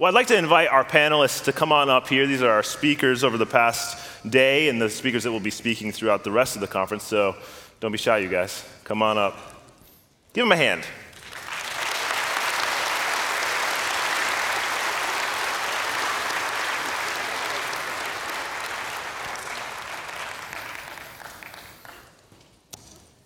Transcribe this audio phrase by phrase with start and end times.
[0.00, 2.26] Well, I'd like to invite our panelists to come on up here.
[2.26, 5.92] These are our speakers over the past day and the speakers that will be speaking
[5.92, 7.04] throughout the rest of the conference.
[7.04, 7.36] So
[7.80, 8.66] don't be shy, you guys.
[8.82, 9.36] Come on up.
[10.32, 10.84] Give them a hand.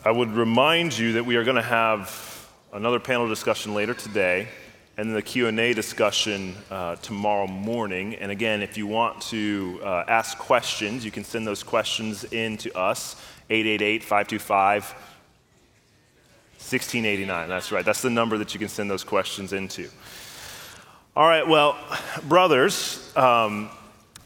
[0.05, 4.49] I would remind you that we are going to have another panel discussion later today
[4.97, 8.14] and then the q&a discussion uh, tomorrow morning.
[8.17, 12.57] And again if you want to uh, ask questions you can send those questions in
[12.59, 13.17] to us
[13.51, 14.95] 888-525
[16.65, 17.85] 1689 that's right.
[17.85, 19.89] That's the number that you can send those questions into.
[21.17, 21.46] All right.
[21.46, 21.76] Well
[22.29, 23.71] brothers um,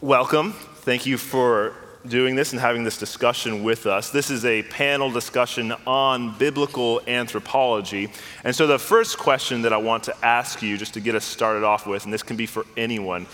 [0.01, 0.53] welcome.
[0.53, 1.75] Thank you for
[2.07, 4.11] doing this and having this discussion with us.
[4.11, 8.11] This is a panel discussion on biblical anthropology.
[8.45, 11.25] And so, the first question that I want to ask you, just to get us
[11.25, 13.27] started off with, and this can be for anyone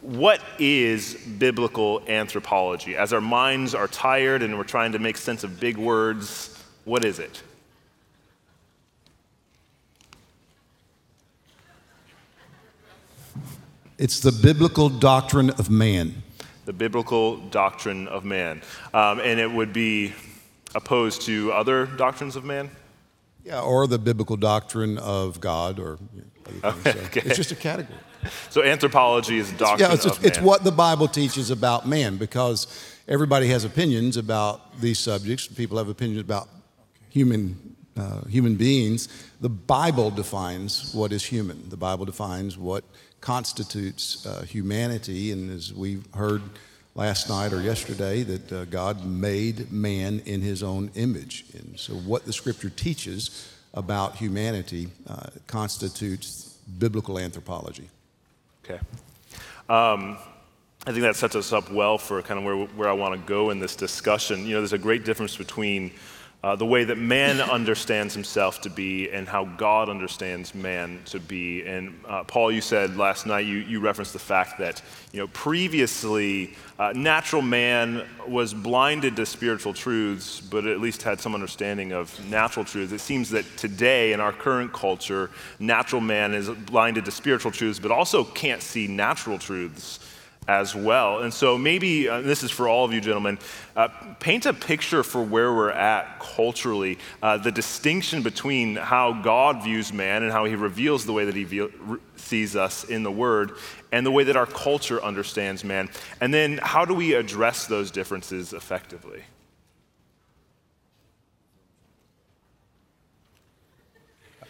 [0.00, 2.96] what is biblical anthropology?
[2.96, 7.04] As our minds are tired and we're trying to make sense of big words, what
[7.04, 7.42] is it?
[13.98, 16.22] It's the biblical doctrine of man
[16.68, 18.60] the biblical doctrine of man.
[18.92, 20.12] Um, and it would be
[20.74, 22.70] opposed to other doctrines of man?
[23.42, 25.98] Yeah, or the biblical doctrine of God or
[26.62, 27.22] okay, so okay.
[27.24, 27.98] It's just a category.
[28.50, 32.66] So anthropology is doctrine yeah, it's, it's what the Bible teaches about man because
[33.08, 35.46] everybody has opinions about these subjects.
[35.46, 36.50] People have opinions about
[37.08, 39.08] human, uh, human beings.
[39.40, 41.70] The Bible defines what is human.
[41.70, 42.84] The Bible defines what
[43.20, 45.32] constitutes uh, humanity.
[45.32, 46.42] And as we heard
[46.94, 51.44] last night or yesterday, that uh, God made man in his own image.
[51.54, 57.88] And so, what the scripture teaches about humanity uh, constitutes biblical anthropology.
[58.64, 58.80] Okay.
[59.68, 60.18] Um,
[60.86, 63.28] I think that sets us up well for kind of where, where I want to
[63.28, 64.46] go in this discussion.
[64.46, 65.92] You know, there's a great difference between
[66.44, 71.18] uh, the way that man understands himself to be and how God understands man to
[71.18, 71.64] be.
[71.66, 74.80] And uh, Paul, you said last night, you, you referenced the fact that,
[75.12, 81.20] you know, previously, uh, natural man was blinded to spiritual truths, but at least had
[81.20, 82.92] some understanding of natural truths.
[82.92, 87.80] It seems that today, in our current culture, natural man is blinded to spiritual truths,
[87.80, 89.98] but also can't see natural truths
[90.48, 91.20] as well.
[91.20, 93.38] And so, maybe uh, this is for all of you gentlemen
[93.76, 93.88] uh,
[94.18, 99.92] paint a picture for where we're at culturally, uh, the distinction between how God views
[99.92, 101.68] man and how he reveals the way that he ve-
[102.16, 103.52] sees us in the Word,
[103.92, 105.90] and the way that our culture understands man.
[106.20, 109.22] And then, how do we address those differences effectively?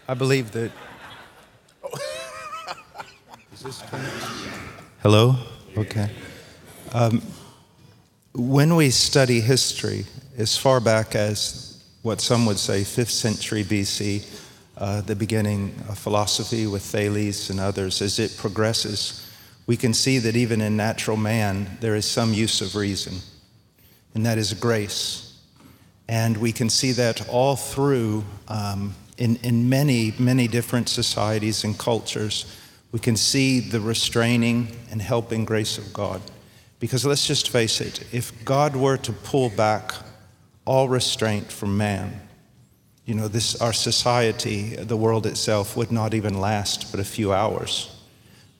[0.07, 0.71] I believe that.
[5.03, 5.37] Hello?
[5.77, 6.11] Okay.
[6.93, 7.23] Um,
[8.35, 10.05] when we study history,
[10.37, 14.27] as far back as what some would say 5th century BC,
[14.77, 19.27] uh, the beginning of philosophy with Thales and others, as it progresses,
[19.67, 23.19] we can see that even in natural man, there is some use of reason,
[24.15, 25.39] and that is grace.
[26.09, 31.79] And we can see that all through um, in, in many, many different societies and
[31.79, 32.47] cultures
[32.93, 36.23] we can see the restraining and helping grace of God.
[36.81, 39.93] Because let's just face it, if God were to pull back
[40.65, 42.21] all restraint from man,
[43.05, 47.33] you know, this, our society, the world itself, would not even last but a few
[47.33, 47.95] hours.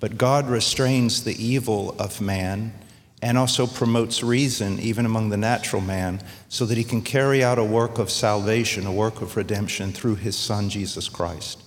[0.01, 2.73] But God restrains the evil of man
[3.21, 7.59] and also promotes reason even among the natural man so that he can carry out
[7.59, 11.63] a work of salvation, a work of redemption through his son, Jesus Christ.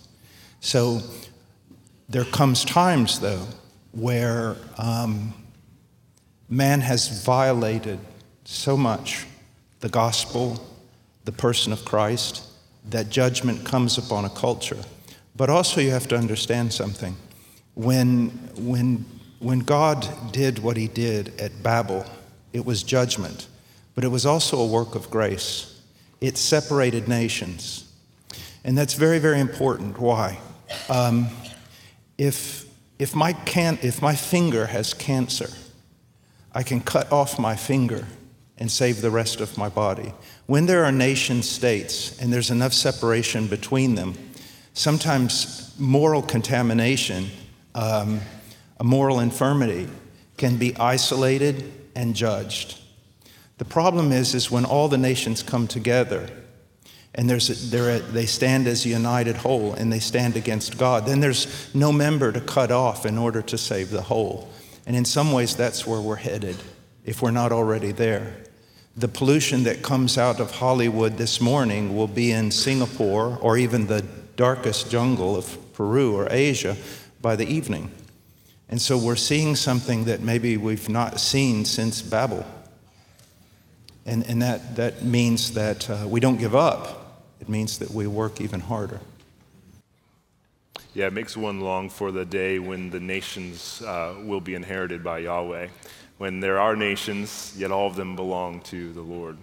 [0.60, 1.02] So
[2.12, 3.48] there comes times, though,
[3.94, 5.34] where um,
[6.50, 8.00] man has violated
[8.44, 9.26] so much
[9.80, 10.62] the gospel,
[11.24, 12.46] the person of Christ,
[12.90, 14.78] that judgment comes upon a culture.
[15.38, 17.16] But also, you have to understand something.
[17.75, 19.06] When, when,
[19.40, 22.06] when God did what he did at Babel,
[22.52, 23.48] it was judgment,
[23.96, 25.81] but it was also a work of grace.
[26.19, 27.90] It separated nations.
[28.66, 29.98] And that's very, very important.
[29.98, 30.40] Why?
[30.90, 31.30] Um,
[32.21, 32.65] if,
[33.00, 35.50] if, my can, if my finger has cancer,
[36.53, 38.06] I can cut off my finger
[38.59, 40.13] and save the rest of my body.
[40.45, 44.13] When there are nation states and there's enough separation between them,
[44.73, 47.25] sometimes moral contamination,
[47.73, 48.21] um,
[48.79, 49.88] a moral infirmity,
[50.38, 52.79] can be isolated and judged.
[53.57, 56.29] The problem is, is when all the nations come together
[57.13, 61.06] and there's a, a, they stand as a united whole and they stand against God.
[61.06, 64.50] Then there's no member to cut off in order to save the whole.
[64.86, 66.56] And in some ways, that's where we're headed,
[67.06, 68.38] if we're not already there.
[68.96, 73.88] The pollution that comes out of Hollywood this morning will be in Singapore or even
[73.88, 74.06] the
[74.38, 76.78] darkest jungle of Peru or Asia
[77.22, 77.92] by the evening.
[78.69, 82.46] And so we're seeing something that maybe we've not seen since Babel.
[84.06, 87.00] And, and that, that means that uh, we don't give up
[87.42, 89.00] it means that we work even harder.
[90.94, 95.04] Yeah, it makes one long for the day when the nations uh, will be inherited
[95.04, 95.68] by Yahweh.
[96.18, 99.38] When there are nations, yet all of them belong to the Lord.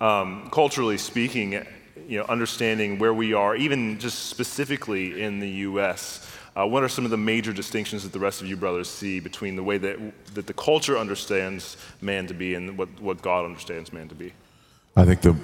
[0.00, 1.64] Um, culturally speaking,
[2.08, 6.26] you know, understanding where we are, even just specifically in the U.S.,
[6.56, 9.20] uh, what are some of the major distinctions that the rest of you brothers see
[9.20, 9.96] between the way that,
[10.34, 14.32] that the culture understands man to be and what, what God understands man to be?
[14.96, 15.36] I think the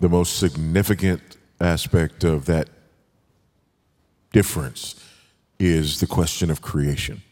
[0.00, 1.22] the most significant
[1.60, 2.68] aspect of that
[4.32, 5.02] difference
[5.58, 7.22] is the question of creation.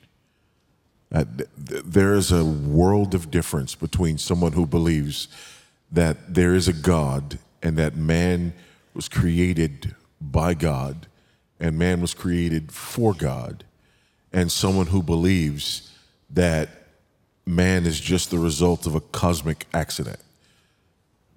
[1.13, 5.29] Uh, th- there is a world of difference between someone who believes
[5.93, 8.55] that there is a God and that man
[8.95, 11.07] was created by God
[11.61, 13.65] and man was created for God,
[14.33, 15.93] and someone who believes
[16.31, 16.69] that
[17.47, 20.19] man is just the result of a cosmic accident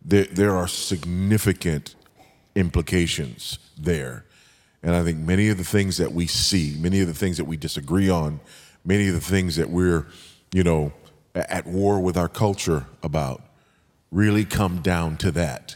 [0.07, 1.95] there, there are significant
[2.55, 4.23] implications there.
[4.81, 7.45] And I think many of the things that we see, many of the things that
[7.45, 8.39] we disagree on,
[8.85, 10.07] many of the things that we're,
[10.53, 10.93] you know,
[11.35, 13.43] at war with our culture about
[14.11, 15.75] really come down to that.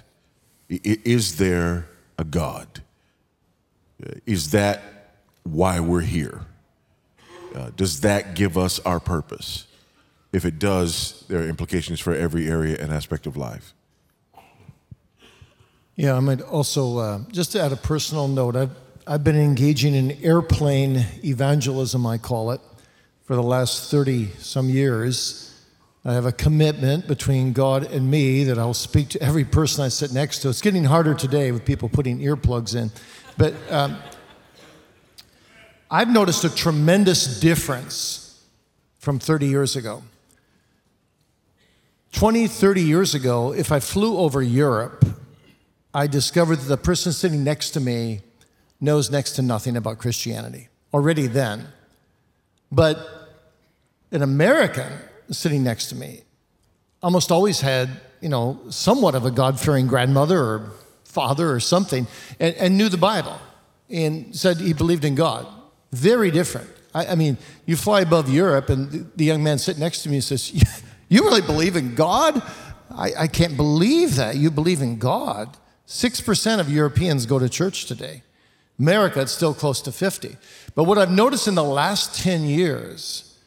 [0.70, 1.88] Is there
[2.18, 2.82] a God?
[4.26, 6.46] Is that why we're here?
[7.54, 9.68] Uh, does that give us our purpose?
[10.32, 13.74] If it does, there are implications for every area and aspect of life.
[15.98, 18.72] Yeah, I might also, uh, just to add a personal note, I've,
[19.06, 22.62] I've been engaging in airplane evangelism, I call it,
[23.24, 25.50] for the last 30 some years.
[26.06, 29.90] I have a commitment between God and me that I'll speak to every person I
[29.90, 30.50] sit next to.
[30.50, 32.90] It's getting harder today with people putting earplugs in.
[33.38, 33.98] But um,
[35.92, 38.42] I've noticed a tremendous difference
[38.98, 40.04] from 30 years ago.
[42.14, 45.06] 20, 30 years ago, if I flew over Europe,
[45.94, 48.22] I discovered that the person sitting next to me
[48.80, 51.68] knows next to nothing about Christianity already then.
[52.72, 52.98] But
[54.12, 54.92] an American
[55.30, 56.22] sitting next to me
[57.04, 57.90] almost always had,
[58.22, 60.72] you know, somewhat of a God fearing grandmother or
[61.04, 62.08] father or something
[62.40, 63.38] and, and, knew the Bible
[63.90, 65.46] and said he believed in God.
[65.92, 66.70] Very different.
[66.96, 70.10] I, I mean, you fly above Europe and the, the, young man sitting next to
[70.10, 70.54] me says,
[71.10, 72.42] You really believe in God?
[72.90, 74.38] I, I can't believe that.
[74.38, 75.58] You believe in God.
[75.92, 78.24] 6% of Europeans go to church today.
[78.80, 80.38] America, it's still close to 50.
[80.74, 83.38] But what I've noticed in the last 10 years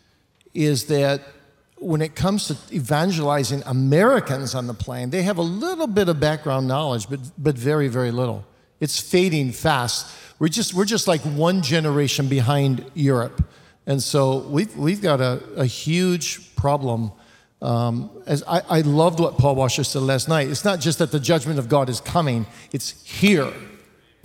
[0.53, 1.23] is that
[1.79, 6.21] when it comes to evangelizing Americans on the plane, they have a little bit of
[6.21, 8.45] background knowledge, but, but very, very little.
[8.79, 10.15] It's fading fast.
[10.39, 13.43] We're just, we're just like one generation behind Europe.
[13.87, 17.11] And so we've, we've got a, a huge problem
[17.65, 20.49] um, as I, I loved what Paul Washer said last night.
[20.49, 23.53] It's not just that the judgment of God is coming, it's here.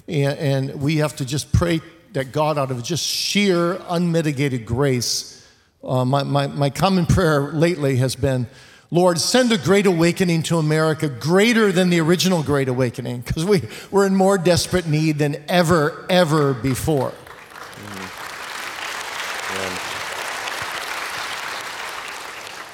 [0.09, 1.79] And, and we have to just pray
[2.11, 5.47] that God, out of just sheer, unmitigated grace,
[5.83, 8.47] uh, my, my, my common prayer lately has been,
[8.91, 13.61] Lord, send a great awakening to America, greater than the original Great Awakening, because we,
[13.89, 17.13] we're in more desperate need than ever, ever before.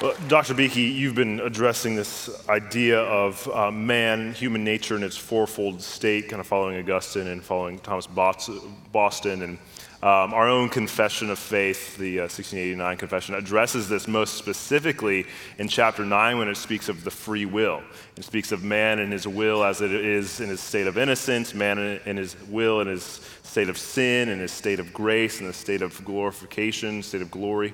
[0.05, 0.53] Well, Dr.
[0.53, 6.29] Beeke, you've been addressing this idea of uh, man, human nature in its fourfold state,
[6.29, 9.41] kind of following Augustine and following Thomas Boston.
[9.41, 9.57] And
[10.03, 15.25] um, our own confession of faith, the uh, 1689 confession, addresses this most specifically
[15.57, 17.81] in chapter 9 when it speaks of the free will.
[18.15, 21.55] It speaks of man and his will as it is in his state of innocence,
[21.55, 25.47] man and his will in his state of sin, in his state of grace, in
[25.47, 27.73] the state of glorification, state of glory.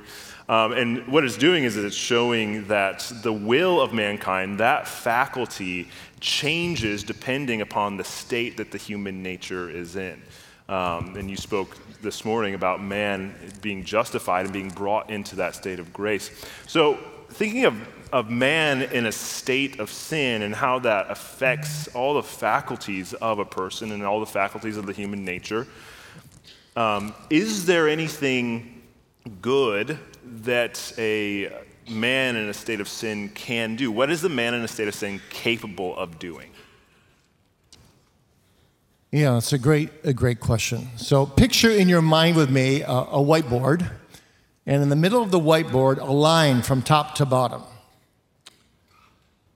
[0.51, 5.87] Um, and what it's doing is it's showing that the will of mankind, that faculty,
[6.19, 10.21] changes depending upon the state that the human nature is in.
[10.67, 15.55] Um, and you spoke this morning about man being justified and being brought into that
[15.55, 16.29] state of grace.
[16.67, 16.95] So,
[17.29, 17.75] thinking of,
[18.11, 23.39] of man in a state of sin and how that affects all the faculties of
[23.39, 25.65] a person and all the faculties of the human nature,
[26.75, 28.81] um, is there anything
[29.41, 29.97] good
[30.43, 31.51] that a
[31.89, 33.91] man in a state of sin can do?
[33.91, 36.51] What is the man in a state of sin capable of doing?
[39.11, 40.87] Yeah, it's a great, a great question.
[40.95, 43.91] So picture in your mind with me a, a whiteboard,
[44.65, 47.63] and in the middle of the whiteboard, a line from top to bottom.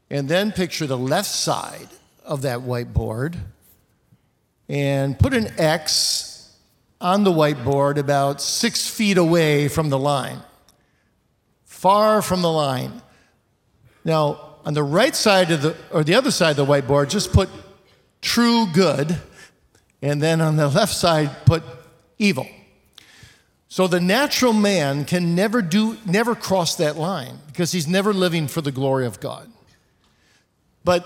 [0.10, 1.88] And then picture the left side
[2.24, 3.38] of that whiteboard
[4.68, 6.54] and put an X
[7.00, 10.40] on the whiteboard about six feet away from the line,
[11.86, 13.00] far from the line.
[14.04, 17.32] Now, on the right side of the, or the other side of the whiteboard, just
[17.32, 17.48] put
[18.22, 19.16] true good
[20.02, 21.62] and then on the left side put
[22.18, 22.48] evil.
[23.68, 28.48] So the natural man can never do never cross that line because he's never living
[28.48, 29.48] for the glory of God.
[30.84, 31.06] But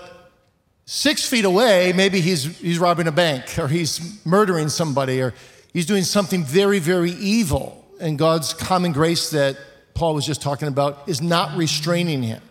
[0.86, 5.34] six feet away, maybe he's he's robbing a bank or he's murdering somebody or
[5.74, 7.84] he's doing something very, very evil.
[8.00, 9.58] And God's common grace that
[9.94, 12.42] Paul was just talking about is not restraining him.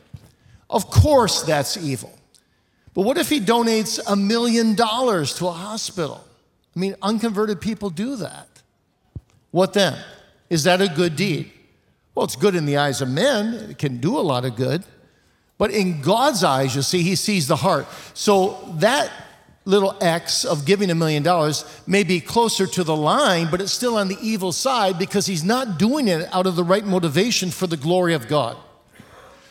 [0.70, 2.14] Of course that's evil.
[2.94, 6.24] But what if he donates a million dollars to a hospital?
[6.76, 8.48] I mean, unconverted people do that.
[9.52, 9.98] What then?
[10.50, 11.52] Is that a good deed?
[12.14, 14.84] Well, it's good in the eyes of men, it can do a lot of good.
[15.58, 17.88] But in God's eyes, you see, He sees the heart.
[18.14, 19.12] So that
[19.66, 23.72] little X of giving a million dollars may be closer to the line, but it's
[23.72, 27.52] still on the evil side because He's not doing it out of the right motivation
[27.52, 28.58] for the glory of God.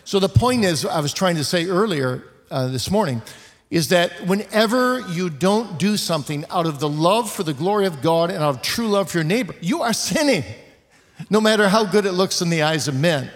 [0.05, 3.23] So the point is, I was trying to say earlier uh, this morning,
[3.71, 8.01] is that whenever you don't do something out of the love for the glory of
[8.01, 10.45] God and out of true love for your neighbor, you are sinning,
[11.29, 13.31] no matter how good it looks in the eyes of men.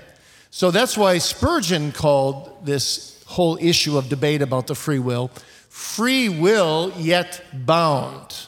[0.51, 5.31] So that's why Spurgeon called this whole issue of debate about the free will
[5.73, 8.47] free will yet bound.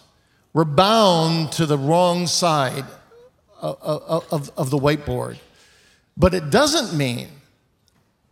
[0.52, 2.84] We're bound to the wrong side
[3.62, 3.80] of,
[4.30, 5.38] of, of the whiteboard.
[6.18, 7.28] But it doesn't mean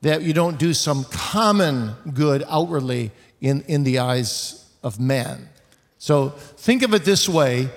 [0.02, 5.49] that you don't do some common good outwardly in, in the eyes of man.
[5.96, 7.70] So think of it this way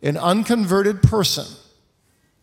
[0.00, 1.46] an unconverted person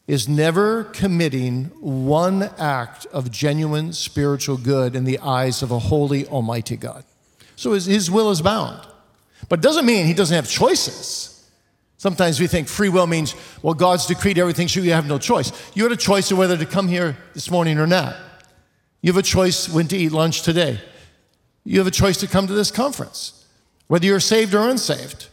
[0.08, 6.28] is never committing one act of genuine spiritual good in the eyes of a holy,
[6.28, 7.06] almighty God.
[7.60, 8.88] So his, his will is bound.
[9.48, 11.50] But it doesn't mean he doesn't have choices.
[11.98, 15.52] Sometimes we think free will means, well, God's decreed everything, so you have no choice.
[15.76, 18.16] You had a choice of whether to come here this morning or not.
[19.02, 20.80] You have a choice when to eat lunch today
[21.70, 23.46] you have a choice to come to this conference,
[23.88, 25.28] whether you're saved or unsaved.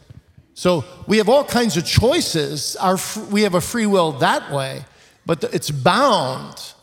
[0.53, 2.75] So we have all kinds of choices.
[2.75, 2.97] Our,
[3.31, 4.85] we have a free will that way,
[5.25, 6.73] but it's bound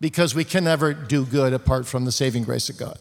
[0.00, 2.98] because we can never do good apart from the saving grace of God.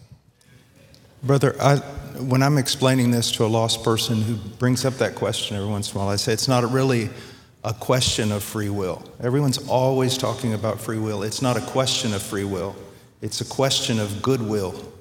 [1.24, 1.78] Brother, I,
[2.18, 5.92] when I'm explaining this to a lost person who brings up that question every once
[5.92, 7.10] in a while, I say it's not really
[7.64, 9.04] a question of free will.
[9.22, 11.22] Everyone's always talking about free will.
[11.22, 12.76] It's not a question of free will,
[13.22, 14.92] it's a question of goodwill.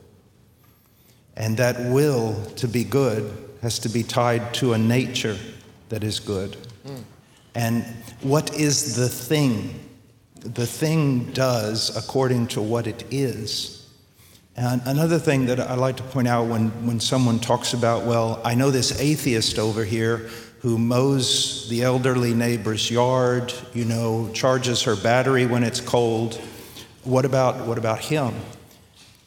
[1.36, 5.38] And that will to be good has to be tied to a nature
[5.88, 6.56] that is good.
[6.86, 7.02] Mm.
[7.54, 7.84] And
[8.20, 9.78] what is the thing?
[10.34, 13.79] The thing does according to what it is.
[14.60, 18.42] And another thing that I like to point out when, when someone talks about, well,
[18.44, 24.82] I know this atheist over here who mows the elderly neighbor's yard, you know, charges
[24.82, 26.34] her battery when it's cold.
[27.04, 28.34] What about, what about him?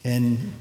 [0.04, 0.52] And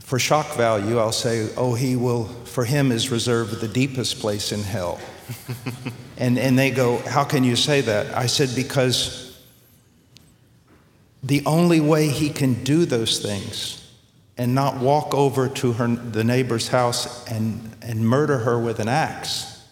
[0.00, 4.50] for shock value, I'll say, oh, he will, for him is reserved the deepest place
[4.50, 4.98] in hell.
[6.16, 8.16] and, and they go, how can you say that?
[8.16, 9.23] I said, because
[11.24, 13.80] the only way he can do those things
[14.36, 18.88] and not walk over to her, the neighbor's house and, and murder her with an
[18.88, 19.64] axe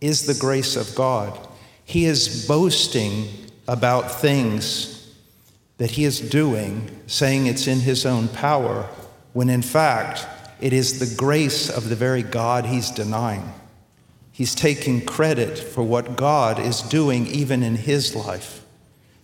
[0.00, 1.38] is the grace of God.
[1.84, 3.28] He is boasting
[3.68, 5.14] about things
[5.78, 8.88] that he is doing, saying it's in his own power
[9.32, 10.26] when in fact
[10.60, 13.52] it is the grace of the very God he's denying.
[14.32, 18.63] He's taking credit for what God is doing even in his life.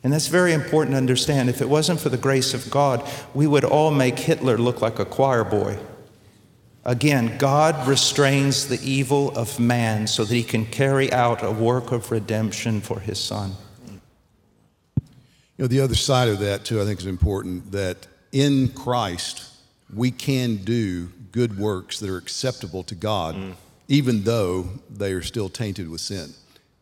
[0.03, 1.51] And that's very important to understand.
[1.51, 4.99] If it wasn't for the grace of God, we would all make Hitler look like
[4.99, 5.79] a choir boy.
[6.85, 11.93] Again, God restrains the evil of man so that he can carry out a work
[11.93, 13.53] of redemption for his son.
[13.87, 19.47] You know, the other side of that, too, I think is important that in Christ,
[19.95, 23.55] we can do good works that are acceptable to God, mm.
[23.87, 26.33] even though they are still tainted with sin.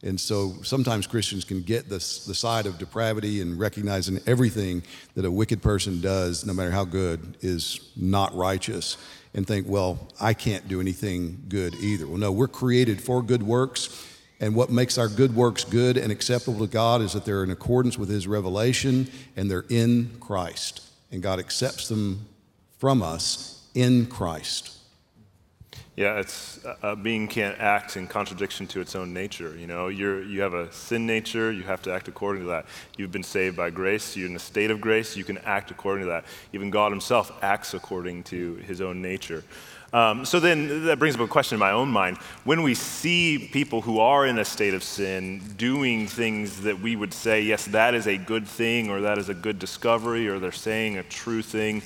[0.03, 4.83] And so sometimes Christians can get this, the side of depravity and recognizing everything
[5.15, 8.97] that a wicked person does, no matter how good, is not righteous,
[9.35, 12.07] and think, well, I can't do anything good either.
[12.07, 14.07] Well, no, we're created for good works.
[14.41, 17.51] And what makes our good works good and acceptable to God is that they're in
[17.51, 20.83] accordance with His revelation and they're in Christ.
[21.11, 22.27] And God accepts them
[22.79, 24.78] from us in Christ.
[25.99, 29.57] Yeah, it's uh, a being can't act in contradiction to its own nature.
[29.57, 32.67] You know, you're, you have a sin nature, you have to act according to that.
[32.97, 36.05] You've been saved by grace, you're in a state of grace, you can act according
[36.05, 36.25] to that.
[36.53, 39.43] Even God Himself acts according to His own nature.
[39.93, 42.19] Um, so then that brings up a question in my own mind.
[42.45, 46.95] When we see people who are in a state of sin doing things that we
[46.95, 50.39] would say, yes, that is a good thing, or that is a good discovery, or
[50.39, 51.83] they're saying a true thing,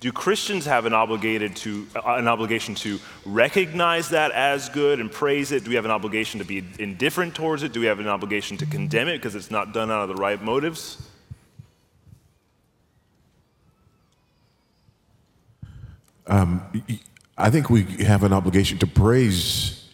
[0.00, 5.10] do Christians have an, obligated to, uh, an obligation to recognize that as good and
[5.10, 5.64] praise it?
[5.64, 7.72] Do we have an obligation to be indifferent towards it?
[7.72, 10.14] Do we have an obligation to condemn it because it's not done out of the
[10.14, 11.02] right motives?
[16.26, 16.62] Um,
[17.38, 19.88] I think we have an obligation to praise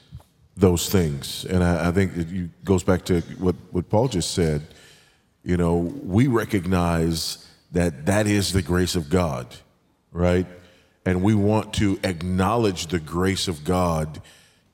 [0.57, 1.45] those things.
[1.45, 4.63] And I, I think it goes back to what, what Paul just said.
[5.45, 9.47] You know, we recognize that that is the grace of God
[10.13, 10.47] right?
[11.05, 14.23] And we want to acknowledge the grace of God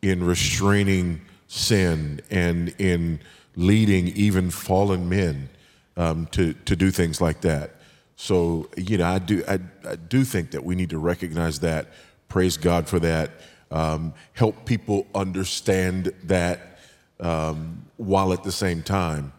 [0.02, 3.20] in restraining sin and in
[3.56, 5.48] leading even fallen men
[5.96, 7.72] um, to, to do things like that.
[8.16, 11.88] So, you know, I do, I, I, do think that we need to recognize that,
[12.28, 13.30] praise God for that,
[13.70, 16.78] um, help people understand that
[17.20, 19.32] um, while at the same time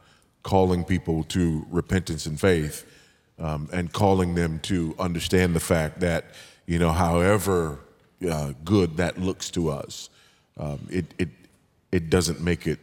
[0.44, 2.86] calling people to repentance and faith
[3.40, 6.26] um, and calling them to understand the fact that,
[6.66, 7.80] you know, however
[8.30, 10.10] uh, good that looks to us,
[10.58, 11.30] um, it, it,
[11.92, 12.80] it doesn't make it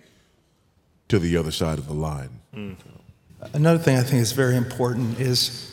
[1.09, 2.31] to the other side of the line.
[2.55, 2.77] Mm.
[3.53, 5.73] Another thing I think is very important is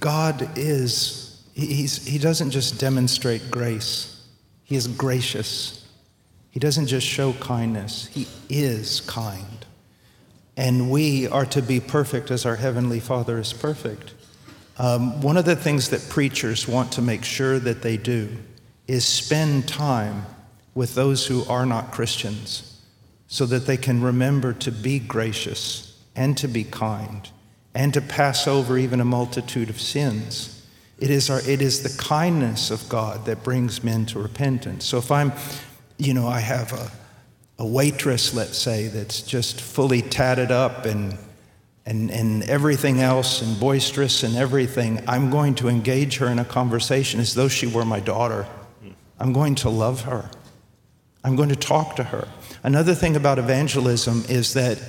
[0.00, 4.24] God is, he's, he doesn't just demonstrate grace,
[4.64, 5.74] he is gracious.
[6.50, 9.66] He doesn't just show kindness, he is kind
[10.58, 14.12] and we are to be perfect as our Heavenly Father is perfect.
[14.76, 18.36] Um, one of the things that preachers want to make sure that they do
[18.88, 20.26] is spend time
[20.74, 22.82] with those who are not Christians
[23.28, 27.30] so that they can remember to be gracious and to be kind
[27.72, 30.66] and to pass over even a multitude of sins.
[30.98, 34.84] It is, our, it is the kindness of God that brings men to repentance.
[34.84, 35.32] So if I'm,
[35.98, 36.90] you know, I have a,
[37.58, 41.18] a waitress, let's say, that's just fully tatted up and,
[41.84, 46.44] and, and everything else and boisterous and everything, I'm going to engage her in a
[46.44, 48.46] conversation as though she were my daughter.
[49.18, 50.30] I'm going to love her.
[51.24, 52.28] I'm going to talk to her.
[52.62, 54.80] Another thing about evangelism is that,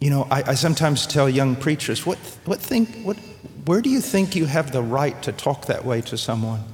[0.00, 3.16] you know, I, I sometimes tell young preachers, what, what think, what,
[3.64, 6.64] where do you think you have the right to talk that way to someone?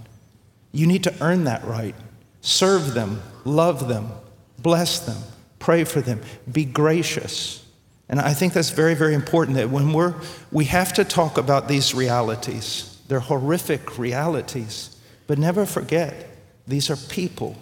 [0.73, 1.95] You need to earn that right.
[2.41, 4.11] Serve them, love them,
[4.59, 5.23] bless them,
[5.65, 6.21] Pray for them.
[6.53, 7.65] Be gracious.
[8.11, 10.15] And I think that's very, very important that when we're,
[10.53, 13.01] we have to talk about these realities.
[13.09, 14.95] They're horrific realities.
[15.27, 16.29] But never forget,
[16.69, 17.57] these are people.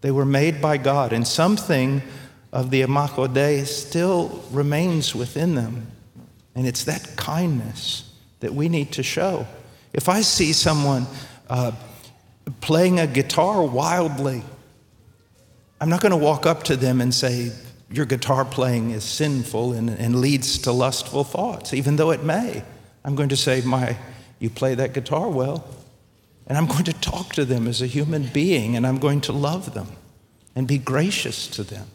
[0.00, 2.00] They were made by God, and something
[2.50, 5.88] of the Imago Dei still remains within them.
[6.54, 8.10] And it's that kindness
[8.40, 9.46] that we need to show.
[9.92, 11.06] If I see someone
[11.50, 11.72] uh,
[12.62, 14.44] playing a guitar wildly,
[15.80, 17.52] I'm not going to walk up to them and say,
[17.90, 22.64] Your guitar playing is sinful and, and leads to lustful thoughts, even though it may.
[23.04, 23.96] I'm going to say, My,
[24.38, 25.64] you play that guitar well.
[26.46, 29.32] And I'm going to talk to them as a human being and I'm going to
[29.32, 29.88] love them
[30.56, 31.86] and be gracious to them.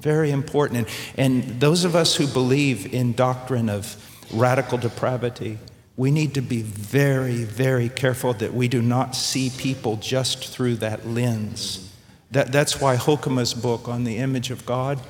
[0.00, 0.86] Very important.
[1.16, 3.96] And, and those of us who believe in doctrine of
[4.32, 5.58] radical depravity,
[5.96, 10.76] we need to be very, very careful that we do not see people just through
[10.76, 11.93] that lens
[12.30, 15.00] that, that's why Hoekema's book on the image of God,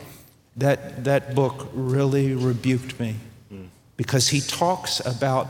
[0.56, 3.16] that, that book really rebuked me
[3.96, 5.48] because he talks about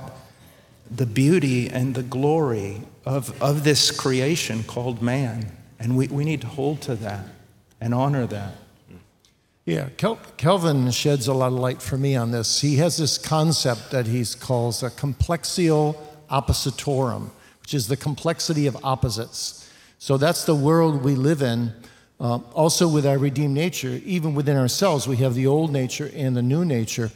[0.91, 5.51] the beauty and the glory of, of this creation called man.
[5.79, 7.27] And we, we need to hold to that
[7.81, 8.55] and honor that.
[9.65, 12.61] Yeah, Kel- Calvin sheds a lot of light for me on this.
[12.61, 15.97] He has this concept that he calls a complexio
[16.31, 17.31] oppositorum,
[17.63, 19.64] which is the complexity of opposites.
[20.05, 21.73] So that's the world we live in.
[22.21, 26.37] Uh, also, with our redeemed nature, even within ourselves, we have the old nature and
[26.37, 27.11] the new nature.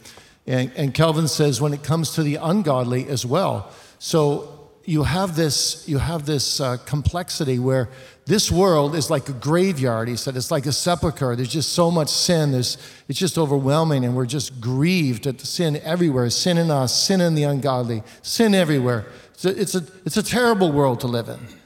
[0.47, 3.71] And, and Calvin says when it comes to the ungodly as well.
[3.99, 7.91] So you have this, you have this uh, complexity where
[8.25, 10.09] this world is like a graveyard.
[10.09, 11.37] He said it's like a sepulcher.
[11.37, 12.53] There's just so much sin.
[12.53, 16.31] There's, it's just overwhelming, and we're just grieved at the sin everywhere.
[16.31, 19.05] Sin in us, sin in the ungodly, sin everywhere.
[19.35, 21.58] It's a, it's a, it's a terrible world to live in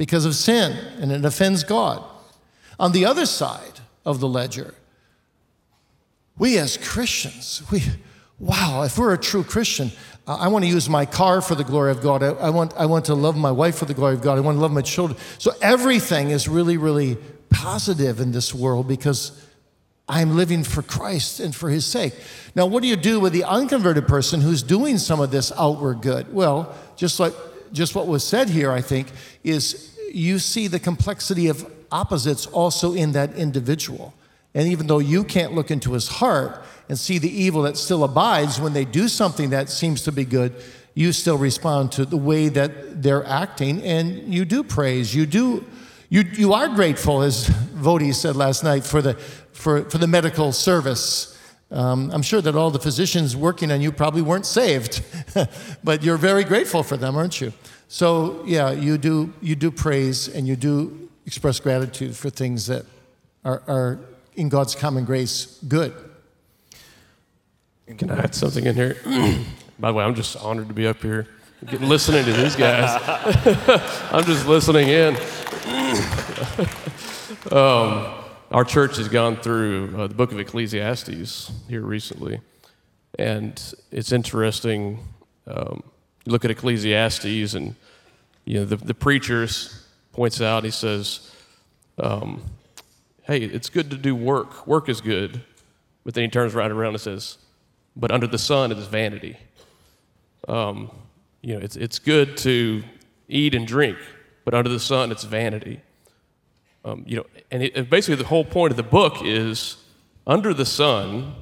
[0.00, 2.02] because of sin, and it offends God.
[2.78, 4.74] On the other side of the ledger,
[6.38, 7.82] we as Christians, we,
[8.38, 9.92] wow, if we're a true Christian,
[10.26, 12.22] I want to use my car for the glory of God.
[12.22, 14.38] I, I, want, I want to love my wife for the glory of God.
[14.38, 15.20] I want to love my children.
[15.36, 17.18] So everything is really, really
[17.50, 19.46] positive in this world because
[20.08, 22.14] I'm living for Christ and for his sake.
[22.54, 26.00] Now, what do you do with the unconverted person who's doing some of this outward
[26.00, 26.32] good?
[26.32, 27.34] Well, just like
[27.72, 29.08] just what was said here, I think,
[29.44, 34.14] is you see the complexity of opposites also in that individual.
[34.54, 38.02] And even though you can't look into his heart and see the evil that still
[38.02, 40.54] abides when they do something that seems to be good,
[40.94, 45.14] you still respond to the way that they're acting and you do praise.
[45.14, 45.64] You do
[46.10, 49.14] you, you are grateful, as Voddie said last night, for the,
[49.52, 51.38] for, for the medical service.
[51.70, 55.04] Um, I'm sure that all the physicians working on you probably weren't saved,
[55.84, 57.52] but you're very grateful for them, aren't you?
[57.92, 62.86] So, yeah, you do, you do praise and you do express gratitude for things that
[63.44, 63.98] are, are
[64.36, 65.92] in God's common grace good.
[67.98, 68.96] Can I add something in here?
[69.80, 71.26] By the way, I'm just honored to be up here
[71.80, 72.96] listening to these guys.
[74.12, 75.16] I'm just listening in.
[77.50, 78.06] um,
[78.52, 82.40] our church has gone through uh, the book of Ecclesiastes here recently,
[83.18, 85.00] and it's interesting.
[85.48, 85.82] Um,
[86.30, 87.74] look at Ecclesiastes, and
[88.44, 90.64] you know the, the preachers points out.
[90.64, 91.30] He says,
[91.98, 92.42] um,
[93.22, 94.66] "Hey, it's good to do work.
[94.66, 95.42] Work is good,"
[96.04, 97.38] but then he turns right around and says,
[97.96, 99.36] "But under the sun it is vanity."
[100.48, 100.90] Um,
[101.42, 102.82] you know, it's, it's good to
[103.28, 103.98] eat and drink,
[104.44, 105.80] but under the sun, it's vanity.
[106.84, 109.76] Um, you know, and it, basically the whole point of the book is
[110.26, 111.34] under the sun,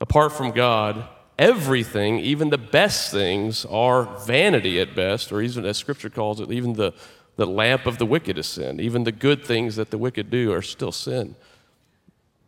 [0.00, 5.76] apart from God, everything, even the best things, are vanity at best, or even as
[5.78, 6.92] Scripture calls it, even the,
[7.36, 8.80] the lamp of the wicked is sin.
[8.80, 11.34] Even the good things that the wicked do are still sin.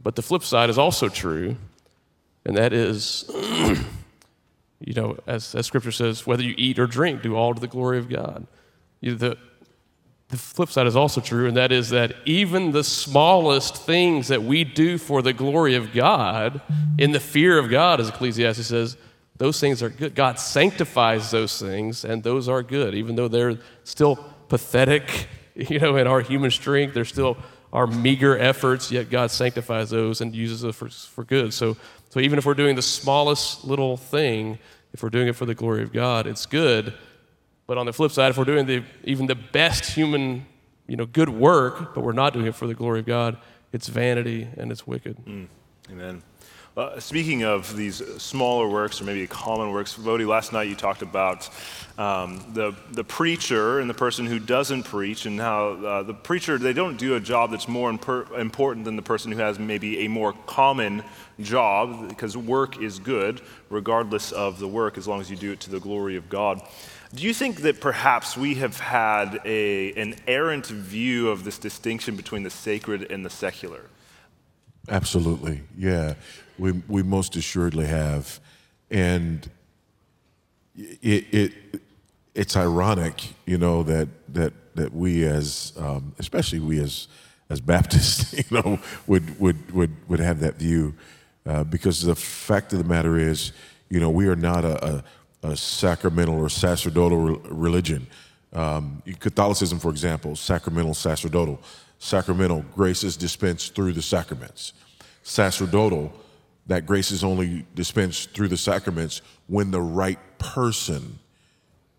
[0.03, 1.57] But the flip side is also true,
[2.45, 3.29] and that is
[4.81, 7.67] You know, as, as scripture says, whether you eat or drink, do all to the
[7.67, 8.47] glory of God.
[9.01, 9.39] You the,
[10.29, 14.43] the flip side is also true, and that is that even the smallest things that
[14.43, 16.61] we do for the glory of God,
[16.99, 18.97] in the fear of God, as Ecclesiastes says,
[19.37, 20.15] those things are good.
[20.15, 24.17] God sanctifies those things, and those are good, even though they're still
[24.49, 26.95] pathetic, you know, in our human strength.
[26.95, 27.37] They're still
[27.73, 31.53] our meager efforts, yet God sanctifies those and uses them for, for good.
[31.53, 31.77] So
[32.17, 34.59] so even if we're doing the smallest little thing,
[34.95, 36.95] if we're doing it for the glory of God, it's good.
[37.67, 40.47] But on the flip side, if we're doing the, even the best human,
[40.87, 43.39] you know, good work, but we're not doing it for the glory of God,
[43.73, 45.17] it's vanity and it's wicked.
[45.25, 45.49] Mm.
[45.91, 46.23] Amen.
[46.77, 51.01] Uh, speaking of these smaller works or maybe common works, Voddie, last night you talked
[51.01, 51.49] about
[51.97, 56.59] um, the, the preacher and the person who doesn't preach, and how uh, the preacher,
[56.59, 60.05] they don't do a job that's more imper- important than the person who has maybe
[60.05, 61.03] a more common
[61.41, 65.61] job, because work is good, regardless of the work, as long as you do it
[65.61, 66.61] to the glory of God.
[67.15, 72.17] Do you think that perhaps we have had a, an errant view of this distinction
[72.17, 73.83] between the sacred and the secular?
[74.89, 76.15] Absolutely, yeah.
[76.59, 78.41] We, we most assuredly have.
[78.91, 79.49] And
[80.77, 81.53] it, it,
[82.35, 87.09] it's ironic, you know, that, that, that we as, um, especially we as,
[87.51, 90.95] as Baptists, you know, would, would, would, would have that view.
[91.47, 93.53] Uh, because the fact of the matter is,
[93.89, 95.05] you know, we are not a, a,
[95.47, 98.07] a sacramental or sacerdotal re- religion.
[98.53, 101.61] Um, Catholicism, for example, sacramental, sacerdotal.
[101.99, 104.73] Sacramental, grace is dispensed through the sacraments.
[105.23, 106.13] Sacerdotal,
[106.67, 111.19] that grace is only dispensed through the sacraments when the right person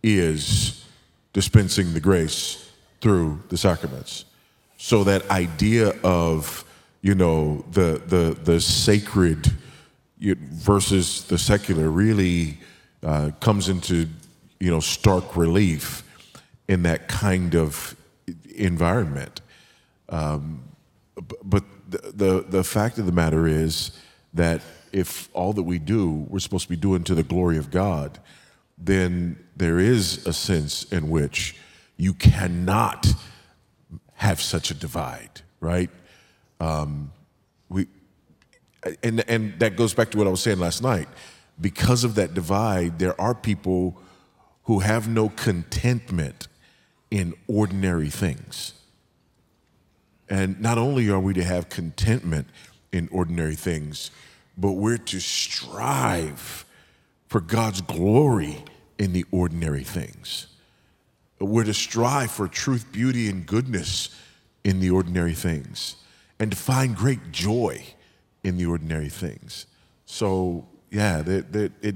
[0.04, 0.86] is
[1.34, 4.26] dispensing the grace through the sacraments.
[4.78, 6.64] So that idea of,
[7.02, 9.52] you know, the the the sacred
[10.20, 12.60] versus the secular really
[13.08, 14.06] uh, comes into,
[14.60, 16.04] you know, stark relief
[16.68, 17.96] in that kind of
[18.56, 19.40] environment.
[20.10, 20.64] Um,
[21.44, 23.92] but the, the the fact of the matter is
[24.34, 27.72] that if all that we do we're supposed to be doing to the glory of
[27.72, 28.20] God,
[28.78, 31.56] then there is a sense in which
[31.96, 33.08] you cannot
[34.16, 35.90] have such a divide, right?
[36.60, 37.12] Um,
[37.70, 37.88] we,
[39.02, 41.08] and, and that goes back to what I was saying last night.
[41.60, 43.98] Because of that divide, there are people
[44.64, 46.48] who have no contentment
[47.10, 48.74] in ordinary things.
[50.30, 52.48] And not only are we to have contentment
[52.92, 54.12] in ordinary things,
[54.58, 56.66] but we're to strive
[57.28, 58.64] for God's glory
[58.98, 60.48] in the ordinary things.
[61.40, 64.10] We're to strive for truth, beauty, and goodness
[64.64, 65.96] in the ordinary things
[66.40, 67.84] and to find great joy
[68.44, 69.66] in the ordinary things.
[70.06, 71.96] So, yeah, that, that it,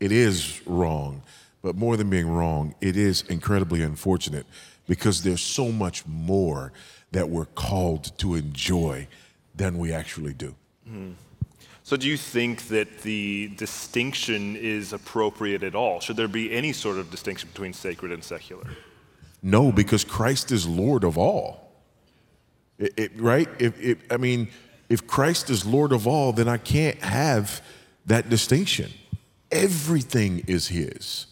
[0.00, 1.22] it is wrong.
[1.62, 4.46] But more than being wrong, it is incredibly unfortunate
[4.86, 6.72] because there's so much more
[7.12, 9.08] that we're called to enjoy
[9.54, 10.54] than we actually do.
[10.88, 11.12] Mm-hmm.
[11.82, 16.00] So, do you think that the distinction is appropriate at all?
[16.00, 18.64] Should there be any sort of distinction between sacred and secular?
[19.42, 21.72] No, because Christ is Lord of all.
[22.78, 23.48] It- it- right?
[23.58, 24.48] If, if, I mean,
[24.90, 27.62] if Christ is Lord of all, then I can't have
[28.08, 28.92] that distinction.
[29.50, 31.26] Everything is His.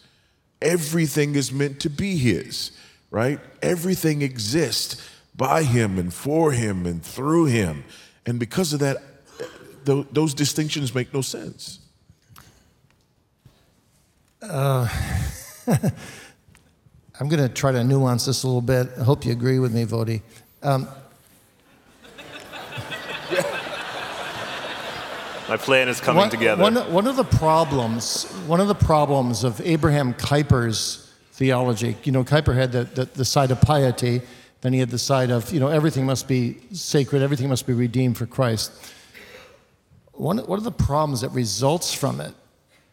[0.62, 2.71] Everything is meant to be His,
[3.11, 3.41] right?
[3.61, 7.85] Everything exists by Him and for Him and through Him.
[8.25, 8.99] And because of that,
[9.85, 11.81] those distinctions make no sense.
[14.43, 14.89] Uh,
[17.21, 18.89] I'm going to try to nuance this a little bit.
[18.99, 20.23] I hope you agree with me, Voddie.
[20.62, 20.89] Um,
[25.49, 26.61] My plan is coming one, together.
[26.61, 32.25] One, one of the problems, one of the problems of Abraham Kuyper's theology, you know,
[32.25, 34.23] Kuyper had the, the, the side of piety,
[34.63, 37.73] then he had the side of, you know, everything must be sacred, everything must be
[37.73, 38.73] redeemed for Christ.
[40.13, 42.35] One, one of the problems that results from it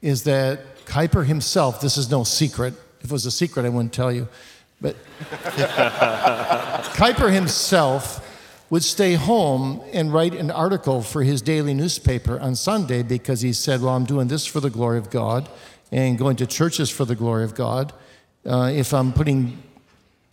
[0.02, 2.76] is that Kuyper himself, this is no secret.
[3.00, 4.28] If it was a secret, I wouldn't tell you.
[4.80, 4.96] But
[6.94, 8.30] Kuyper himself
[8.73, 13.53] would stay home and write an article for his daily newspaper on Sunday because he
[13.53, 15.47] said, Well, I'm doing this for the glory of God
[15.91, 17.93] and going to churches for the glory of God.
[18.43, 19.62] Uh, if I'm putting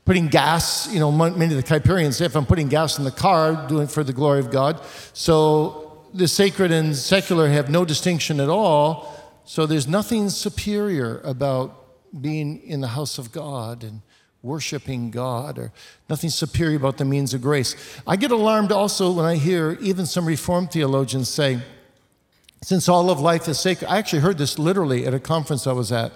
[0.07, 3.11] putting gas, you know, many of the Kuyperians say, if I'm putting gas in the
[3.11, 4.81] car, doing it for the glory of God.
[5.13, 9.15] So the sacred and secular have no distinction at all.
[9.45, 11.77] So there's nothing superior about
[12.19, 14.01] being in the house of God and
[14.43, 15.73] worshiping God, or
[16.09, 17.77] nothing superior about the means of grace.
[18.07, 21.61] I get alarmed also when I hear even some Reformed theologians say,
[22.63, 25.73] since all of life is sacred, I actually heard this literally at a conference I
[25.73, 26.13] was at.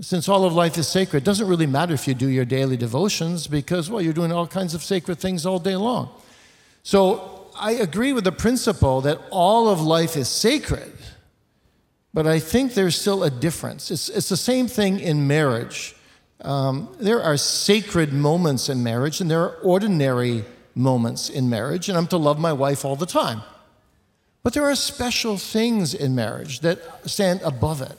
[0.00, 2.76] Since all of life is sacred, it doesn't really matter if you do your daily
[2.76, 6.08] devotions because, well, you're doing all kinds of sacred things all day long.
[6.82, 10.94] So I agree with the principle that all of life is sacred,
[12.14, 13.90] but I think there's still a difference.
[13.90, 15.94] It's, it's the same thing in marriage.
[16.42, 21.98] Um, there are sacred moments in marriage, and there are ordinary moments in marriage, and
[21.98, 23.42] I'm to love my wife all the time.
[24.42, 27.96] But there are special things in marriage that stand above it.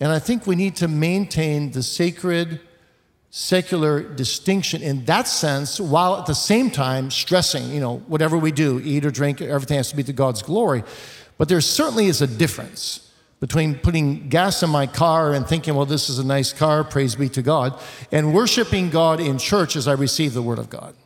[0.00, 2.60] And I think we need to maintain the sacred
[3.30, 8.50] secular distinction in that sense while at the same time stressing, you know, whatever we
[8.50, 10.82] do, eat or drink, everything has to be to God's glory.
[11.38, 13.05] But there certainly is a difference
[13.46, 17.14] between putting gas in my car and thinking, well, this is a nice car, praise
[17.14, 17.80] be to God,
[18.10, 20.96] and worshiping God in church as I receive the word of God.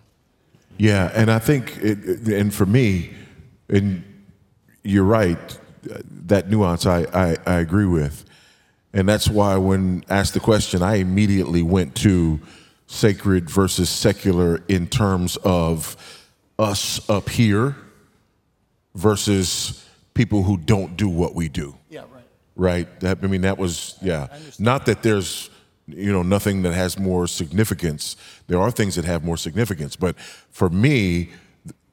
[0.78, 3.10] Yeah, and I think, it, and for me,
[3.68, 4.02] and
[4.82, 8.24] you're right, that nuance I, I, I agree with.
[8.94, 12.40] And that's why when asked the question, I immediately went to
[12.86, 16.24] sacred versus secular in terms of
[16.58, 17.76] us up here
[18.94, 21.76] versus people who don't do what we do.
[22.60, 23.00] Right?
[23.00, 24.26] That, I mean, that was, yeah.
[24.58, 25.48] Not that there's,
[25.86, 28.16] you know, nothing that has more significance.
[28.48, 29.96] There are things that have more significance.
[29.96, 30.18] But
[30.50, 31.30] for me,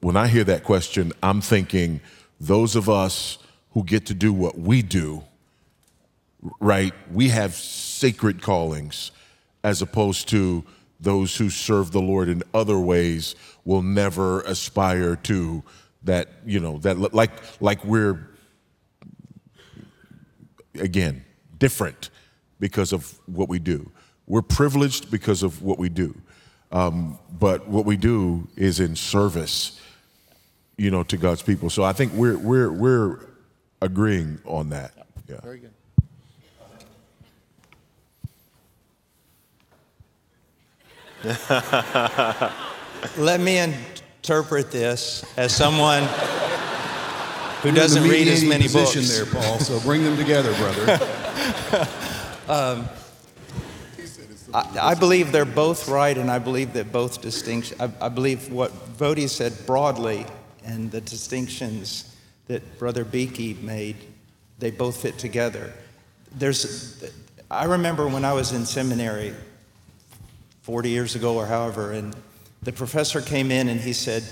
[0.00, 2.02] when I hear that question, I'm thinking
[2.38, 3.38] those of us
[3.70, 5.24] who get to do what we do,
[6.60, 6.92] right?
[7.10, 9.10] We have sacred callings
[9.64, 10.64] as opposed to
[11.00, 15.62] those who serve the Lord in other ways will never aspire to
[16.02, 17.30] that, you know, that like
[17.62, 18.28] like we're
[20.78, 21.24] again,
[21.58, 22.10] different
[22.60, 23.90] because of what we do.
[24.26, 26.14] We're privileged because of what we do.
[26.70, 29.80] Um, but what we do is in service,
[30.76, 31.70] you know, to God's people.
[31.70, 33.20] So I think we're, we're, we're
[33.80, 34.92] agreeing on that.
[35.28, 35.40] Yeah.
[35.42, 35.72] Very good.
[43.16, 46.04] Let me interpret this as someone
[47.62, 49.16] who doesn't read as many position books.
[49.16, 49.58] there, Paul.
[49.58, 51.88] So bring them together, brother.
[52.48, 52.88] Um,
[54.54, 57.78] I, I believe they're both right, and I believe that both distinctions.
[57.78, 60.24] I, I believe what Voddie said broadly
[60.64, 62.16] and the distinctions
[62.46, 63.96] that Brother Beeke made,
[64.58, 65.72] they both fit together.
[66.32, 67.04] There's,
[67.50, 69.34] I remember when I was in seminary
[70.62, 72.16] 40 years ago or however, and
[72.62, 74.24] the professor came in and he said,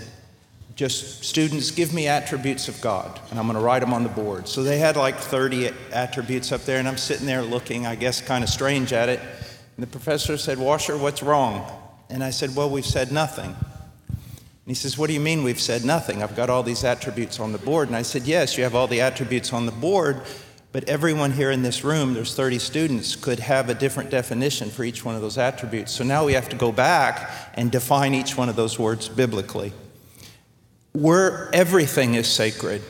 [0.76, 4.10] just students, give me attributes of God, and I'm going to write them on the
[4.10, 4.46] board.
[4.46, 8.20] So they had like 30 attributes up there, and I'm sitting there looking, I guess,
[8.20, 9.18] kind of strange at it.
[9.18, 11.66] And the professor said, Washer, what's wrong?
[12.10, 13.56] And I said, Well, we've said nothing.
[13.56, 16.22] And he says, What do you mean we've said nothing?
[16.22, 17.88] I've got all these attributes on the board.
[17.88, 20.20] And I said, Yes, you have all the attributes on the board,
[20.72, 24.84] But everyone here in this room, there's 30 students, could have a different definition for
[24.84, 25.90] each one of those attributes.
[25.92, 29.72] So now we have to go back and define each one of those words biblically.
[30.96, 32.80] Where everything is sacred.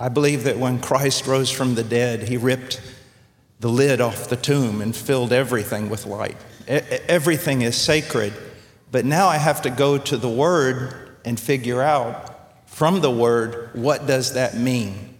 [0.00, 2.80] I believe that when Christ rose from the dead, he ripped
[3.60, 6.38] the lid off the tomb and filled everything with light.
[6.66, 8.32] Everything is sacred.
[8.90, 13.68] But now I have to go to the Word and figure out from the Word
[13.74, 15.14] what does that mean?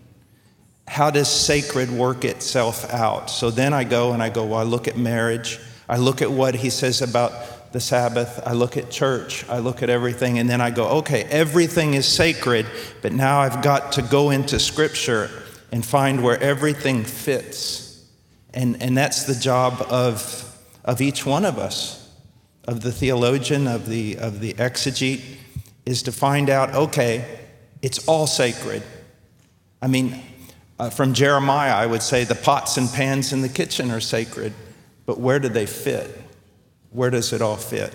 [0.88, 3.28] How does sacred work itself out?
[3.28, 5.60] So then I go and I go, well, I look at marriage.
[5.90, 7.32] I look at what he says about
[7.74, 8.40] the Sabbath.
[8.46, 9.46] I look at church.
[9.50, 10.38] I look at everything.
[10.38, 12.64] And then I go, okay, everything is sacred,
[13.02, 15.28] but now I've got to go into Scripture
[15.70, 17.84] and find where everything fits
[18.54, 22.08] and, and that's the job of, of each one of us,
[22.66, 25.22] of the theologian, of the, of the exegete,
[25.84, 27.40] is to find out okay,
[27.82, 28.82] it's all sacred.
[29.82, 30.22] I mean,
[30.78, 34.54] uh, from Jeremiah, I would say the pots and pans in the kitchen are sacred,
[35.04, 36.22] but where do they fit?
[36.94, 37.92] Where does it all fit?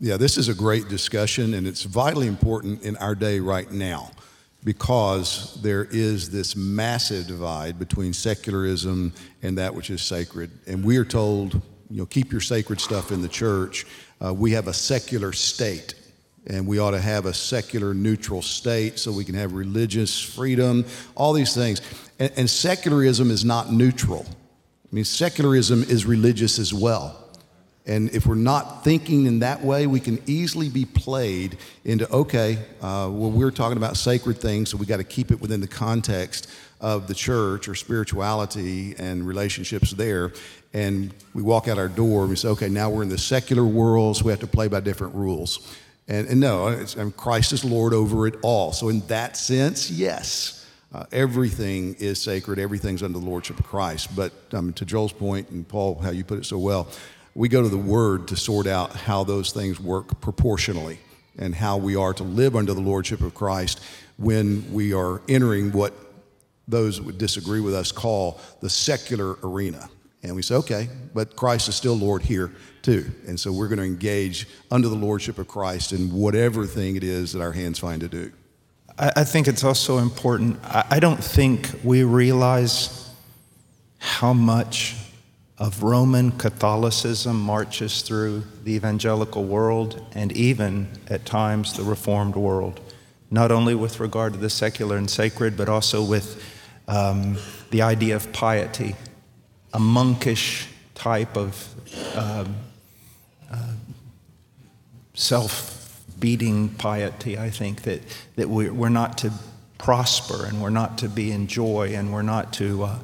[0.00, 4.10] Yeah, this is a great discussion, and it's vitally important in our day right now
[4.64, 10.50] because there is this massive divide between secularism and that which is sacred.
[10.66, 11.54] And we are told,
[11.90, 13.86] you know, keep your sacred stuff in the church.
[14.20, 15.94] Uh, we have a secular state,
[16.48, 20.84] and we ought to have a secular neutral state so we can have religious freedom,
[21.14, 21.80] all these things.
[22.18, 24.26] And, and secularism is not neutral.
[24.94, 27.18] I mean, secularism is religious as well.
[27.84, 32.58] And if we're not thinking in that way, we can easily be played into, okay,
[32.80, 35.66] uh, well, we're talking about sacred things, so we got to keep it within the
[35.66, 36.48] context
[36.80, 40.32] of the church or spirituality and relationships there.
[40.74, 43.64] And we walk out our door and we say, okay, now we're in the secular
[43.64, 45.76] world, so we have to play by different rules.
[46.06, 48.70] And, and no, Christ is Lord over it all.
[48.70, 50.63] So, in that sense, yes,
[50.94, 54.14] uh, everything is sacred, everything's under the Lordship of Christ.
[54.14, 56.86] But um, to Joel's point, and Paul, how you put it so well,
[57.34, 61.00] we go to the Word to sort out how those things work proportionally
[61.36, 63.82] and how we are to live under the Lordship of Christ
[64.18, 65.92] when we are entering what
[66.68, 69.90] those who would disagree with us call the secular arena.
[70.22, 72.52] And we say, okay, but Christ is still Lord here
[72.82, 73.10] too.
[73.26, 77.02] And so we're going to engage under the Lordship of Christ in whatever thing it
[77.02, 78.32] is that our hands find to do.
[78.96, 80.60] I think it's also important.
[80.62, 83.10] I don't think we realize
[83.98, 84.94] how much
[85.58, 92.80] of Roman Catholicism marches through the evangelical world and even at times the Reformed world,
[93.32, 96.40] not only with regard to the secular and sacred, but also with
[96.86, 97.36] um,
[97.70, 98.94] the idea of piety,
[99.72, 101.68] a monkish type of
[102.14, 102.44] uh,
[103.50, 103.72] uh,
[105.14, 105.73] self
[106.20, 108.02] beating piety, I think, that,
[108.36, 109.32] that we're not to
[109.78, 112.84] prosper and we're not to be in joy and we're not to.
[112.84, 112.98] Uh,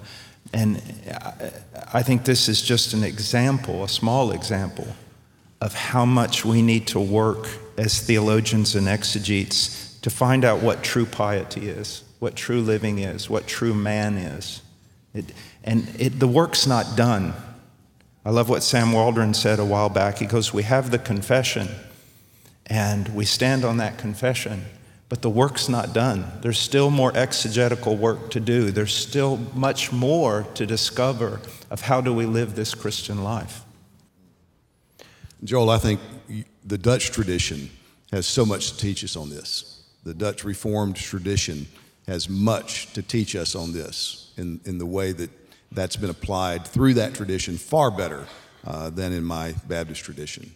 [0.53, 0.83] and
[1.93, 4.89] I think this is just an example, a small example,
[5.61, 7.47] of how much we need to work
[7.77, 13.29] as theologians and exegetes to find out what true piety is, what true living is,
[13.29, 14.63] what true man is.
[15.15, 15.27] It,
[15.65, 17.35] and it, the work's not done.
[18.25, 20.19] I love what Sam Waldron said a while back.
[20.19, 21.69] He goes, We have the confession,
[22.71, 24.65] and we stand on that confession.
[25.11, 26.25] But the work's not done.
[26.41, 28.71] There's still more exegetical work to do.
[28.71, 33.65] There's still much more to discover of how do we live this Christian life.
[35.43, 36.01] Joel, I think
[36.65, 37.71] the Dutch tradition
[38.13, 39.83] has so much to teach us on this.
[40.05, 41.67] The Dutch Reformed tradition
[42.07, 45.31] has much to teach us on this in, in the way that
[45.73, 48.27] that's been applied through that tradition far better
[48.65, 50.53] uh, than in my Baptist tradition.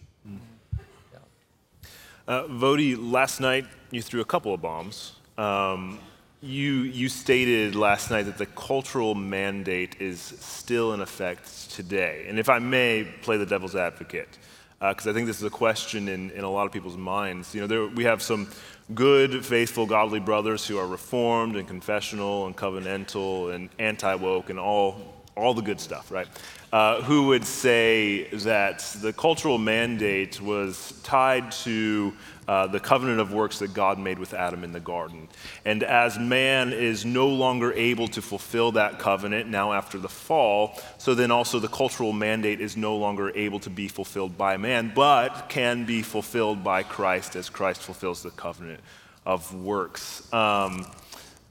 [2.26, 5.12] Uh, Voddie, last night you threw a couple of bombs.
[5.36, 5.98] Um,
[6.40, 12.24] you, you stated last night that the cultural mandate is still in effect today.
[12.26, 14.38] And if I may play the devil's advocate,
[14.78, 17.54] because uh, I think this is a question in, in a lot of people's minds.
[17.54, 18.50] You know, there, we have some
[18.94, 24.58] good, faithful, godly brothers who are reformed and confessional and covenantal and anti woke and
[24.58, 26.28] all, all the good stuff, right?
[26.74, 32.12] Uh, who would say that the cultural mandate was tied to
[32.48, 35.28] uh, the covenant of works that God made with Adam in the garden.
[35.64, 40.76] And as man is no longer able to fulfill that covenant now after the fall,
[40.98, 44.90] so then also the cultural mandate is no longer able to be fulfilled by man,
[44.96, 48.80] but can be fulfilled by Christ as Christ fulfills the covenant
[49.24, 50.26] of works.
[50.32, 50.84] Um,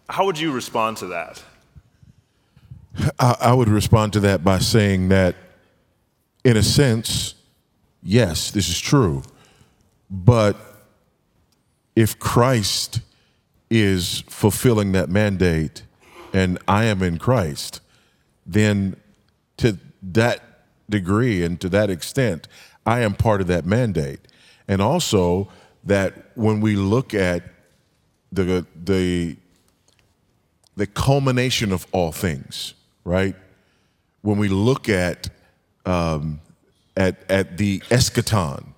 [0.10, 1.42] how would you respond to that?
[3.20, 5.36] I, I would respond to that by saying that,
[6.44, 7.36] in a sense,
[8.02, 9.24] yes, this is true.
[10.10, 10.58] But
[11.96, 13.02] if Christ
[13.70, 15.84] is fulfilling that mandate,
[16.34, 17.82] and I am in Christ,
[18.46, 18.96] then
[19.58, 20.42] to that
[20.90, 22.48] degree and to that extent,
[22.86, 24.20] I am part of that mandate.
[24.68, 25.50] And also
[25.84, 27.44] that when we look at
[28.32, 29.38] the the
[30.76, 32.74] the culmination of all things,
[33.04, 33.36] right?
[34.22, 35.30] When we look at
[35.86, 36.40] um,
[36.96, 38.74] at at the eschaton,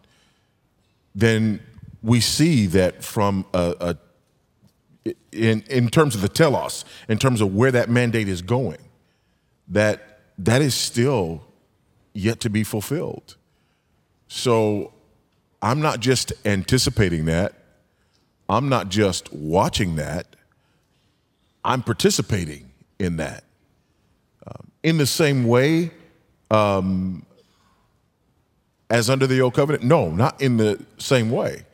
[1.13, 1.61] then
[2.01, 3.76] we see that from a,
[5.05, 8.80] a in in terms of the telos, in terms of where that mandate is going,
[9.67, 11.41] that that is still
[12.13, 13.36] yet to be fulfilled.
[14.28, 14.93] So
[15.61, 17.53] I'm not just anticipating that.
[18.49, 20.36] I'm not just watching that.
[21.63, 23.45] I'm participating in that.
[24.86, 25.89] In the same way
[26.51, 27.25] um,
[28.88, 29.83] as under the old covenant?
[29.83, 31.65] No, not in the same way.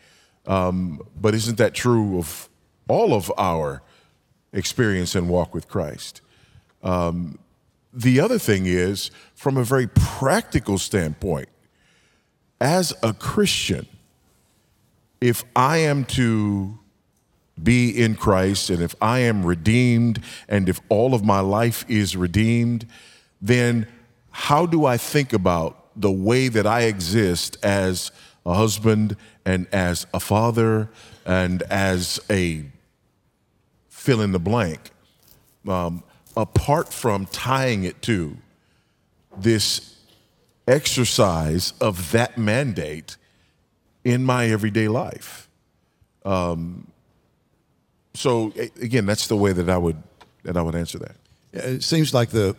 [0.46, 2.48] Um, but isn't that true of
[2.88, 3.82] all of our
[4.54, 6.22] experience and walk with Christ?
[6.84, 7.38] Um,
[7.94, 11.50] the other thing is, from a very practical standpoint,
[12.62, 13.88] as a Christian,
[15.20, 16.80] if I am to
[17.64, 22.16] be in Christ and if I am redeemed and if all of my life is
[22.16, 22.88] redeemed,
[23.42, 23.88] then
[24.32, 28.12] how do I think about the way that I exist as
[28.46, 30.90] a husband and as a father
[31.26, 32.66] and as a
[33.90, 34.92] fill in the blank,
[35.68, 36.04] um,
[36.36, 38.38] apart from tying it to
[39.38, 39.96] this
[40.68, 43.18] exercise of that mandate
[44.04, 45.50] in my everyday life.
[46.26, 46.91] Um,
[48.22, 50.02] so again, that's the way that I would
[50.44, 51.16] that I would answer that.
[51.54, 52.56] It seems like the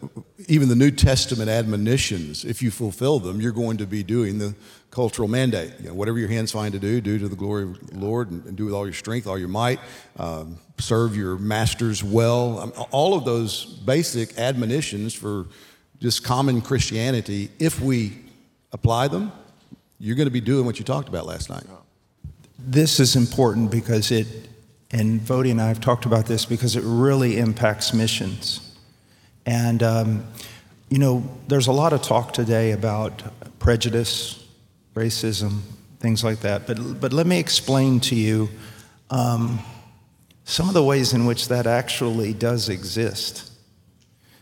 [0.49, 4.55] even the New Testament admonitions, if you fulfill them, you're going to be doing the
[4.91, 5.73] cultural mandate.
[5.81, 8.31] You know, whatever your hands find to do, do to the glory of the Lord,
[8.31, 9.81] and, and do with all your strength, all your might.
[10.19, 12.59] Um, serve your masters well.
[12.59, 15.47] Um, all of those basic admonitions for
[16.01, 18.19] just common Christianity, if we
[18.73, 19.31] apply them,
[20.01, 21.63] you're going to be doing what you talked about last night.
[22.59, 24.27] This is important because it,
[24.93, 28.76] and Voddie and I have talked about this because it really impacts missions.
[29.47, 30.26] And, um,
[30.90, 33.22] you know, there's a lot of talk today about
[33.59, 34.47] prejudice,
[34.95, 35.61] racism,
[35.99, 36.66] things like that.
[36.66, 38.51] But, but let me explain to you
[39.09, 39.61] um,
[40.45, 43.51] some of the ways in which that actually does exist.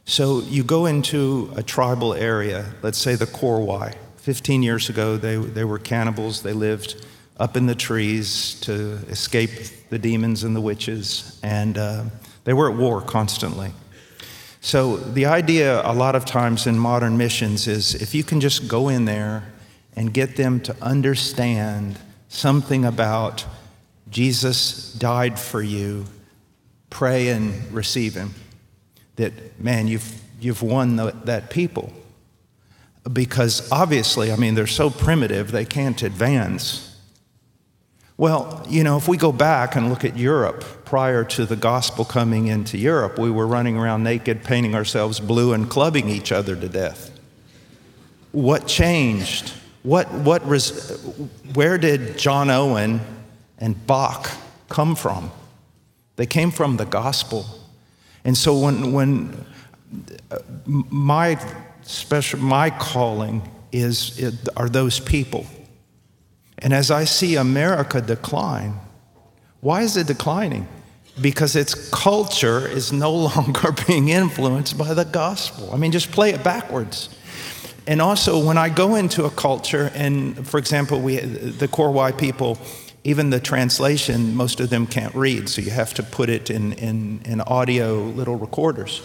[0.05, 3.94] So you go into a tribal area, let's say the Korowai.
[4.16, 6.42] 15 years ago, they, they were cannibals.
[6.42, 7.07] They lived
[7.41, 9.51] up in the trees to escape
[9.88, 12.05] the demons and the witches, and uh,
[12.45, 13.72] they were at war constantly.
[14.61, 18.68] So, the idea a lot of times in modern missions is if you can just
[18.68, 19.51] go in there
[19.97, 23.47] and get them to understand something about
[24.11, 26.05] Jesus died for you,
[26.91, 28.34] pray and receive him,
[29.16, 31.91] that, man, you've, you've won the, that people.
[33.11, 36.89] Because obviously, I mean, they're so primitive, they can't advance
[38.21, 42.05] well, you know, if we go back and look at Europe prior to the gospel
[42.05, 46.55] coming into Europe, we were running around naked, painting ourselves blue, and clubbing each other
[46.55, 47.18] to death.
[48.33, 49.55] What changed?
[49.85, 51.01] What, what res,
[51.55, 53.01] where did John Owen
[53.57, 54.31] and Bach
[54.68, 55.31] come from?
[56.16, 57.47] They came from the gospel.
[58.23, 59.47] And so when, when
[60.31, 61.43] uh, my
[61.81, 65.47] special, my calling is, are those people
[66.62, 68.74] and as I see America decline,
[69.61, 70.66] why is it declining?
[71.20, 75.72] Because its culture is no longer being influenced by the gospel.
[75.72, 77.08] I mean, just play it backwards.
[77.86, 82.58] And also, when I go into a culture, and for example, we, the Korowai people,
[83.04, 86.74] even the translation, most of them can't read, so you have to put it in,
[86.74, 89.02] in, in audio little recorders.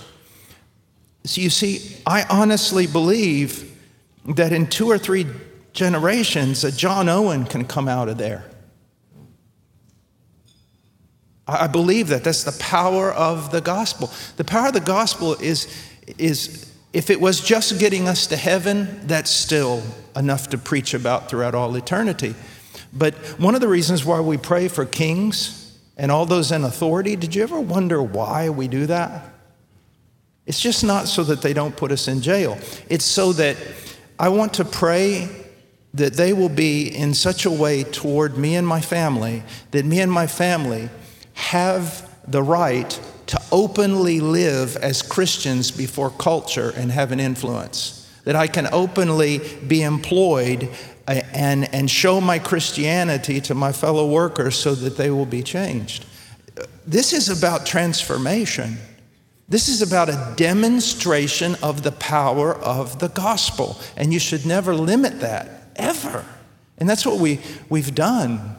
[1.23, 3.71] So you see, I honestly believe
[4.35, 5.25] that in two or three
[5.75, 8.45] generations, a John Owen can come out of there.
[11.47, 12.23] I believe that.
[12.23, 14.11] That's the power of the gospel.
[14.37, 15.67] The power of the gospel is,
[16.17, 19.83] is if it was just getting us to heaven, that's still
[20.15, 22.33] enough to preach about throughout all eternity.
[22.91, 27.15] But one of the reasons why we pray for kings and all those in authority,
[27.15, 29.29] did you ever wonder why we do that?
[30.47, 32.57] It's just not so that they don't put us in jail.
[32.89, 33.57] It's so that
[34.17, 35.44] I want to pray
[35.95, 39.99] that they will be in such a way toward me and my family that me
[40.01, 40.89] and my family
[41.33, 48.01] have the right to openly live as Christians before culture and have an influence.
[48.25, 50.69] That I can openly be employed
[51.07, 55.43] uh, and, and show my Christianity to my fellow workers so that they will be
[55.43, 56.05] changed.
[56.85, 58.77] This is about transformation.
[59.47, 63.79] This is about a demonstration of the power of the gospel.
[63.95, 66.25] And you should never limit that, ever.
[66.77, 68.55] And that's what we, we've done.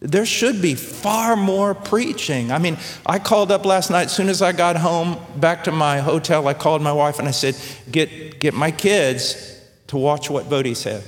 [0.00, 2.50] There should be far more preaching.
[2.50, 2.76] I mean,
[3.06, 6.48] I called up last night, as soon as I got home back to my hotel,
[6.48, 7.56] I called my wife and I said,
[7.90, 11.04] Get, get my kids to watch what Voddie said.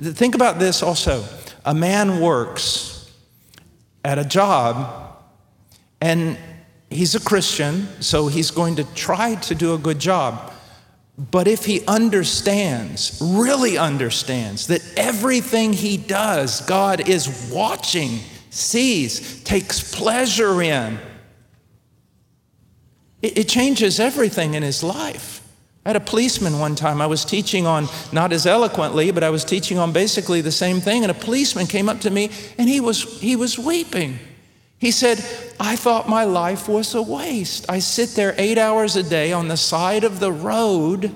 [0.00, 1.24] Think about this also.
[1.64, 3.10] A man works
[4.04, 5.16] at a job
[6.00, 6.38] and
[6.90, 10.51] he's a Christian, so he's going to try to do a good job.
[11.18, 19.94] But if he understands, really understands, that everything he does, God is watching, sees, takes
[19.94, 20.98] pleasure in,
[23.20, 25.40] it, it changes everything in his life.
[25.84, 27.00] I had a policeman one time.
[27.00, 30.80] I was teaching on, not as eloquently, but I was teaching on basically the same
[30.80, 31.02] thing.
[31.02, 34.18] And a policeman came up to me and he was, he was weeping.
[34.82, 35.24] He said,
[35.60, 37.66] I thought my life was a waste.
[37.68, 41.14] I sit there eight hours a day on the side of the road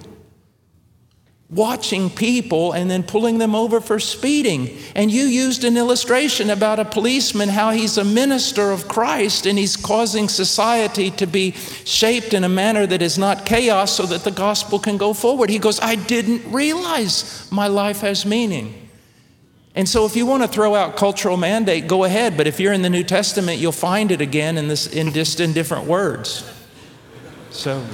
[1.51, 4.79] watching people and then pulling them over for speeding.
[4.95, 9.59] And you used an illustration about a policeman, how he's a minister of Christ and
[9.59, 14.23] he's causing society to be shaped in a manner that is not chaos so that
[14.23, 15.51] the gospel can go forward.
[15.51, 18.86] He goes, I didn't realize my life has meaning.
[19.77, 22.39] And so, if you want to throw out cultural mandate, go ahead.
[22.39, 25.39] But if you're in the New Testament, you'll find it again in this in just
[25.39, 26.51] in different words.
[27.51, 27.85] So.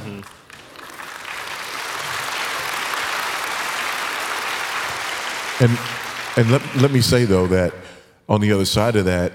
[5.61, 5.77] And
[6.37, 7.75] and let, let me say though that
[8.29, 9.33] on the other side of that,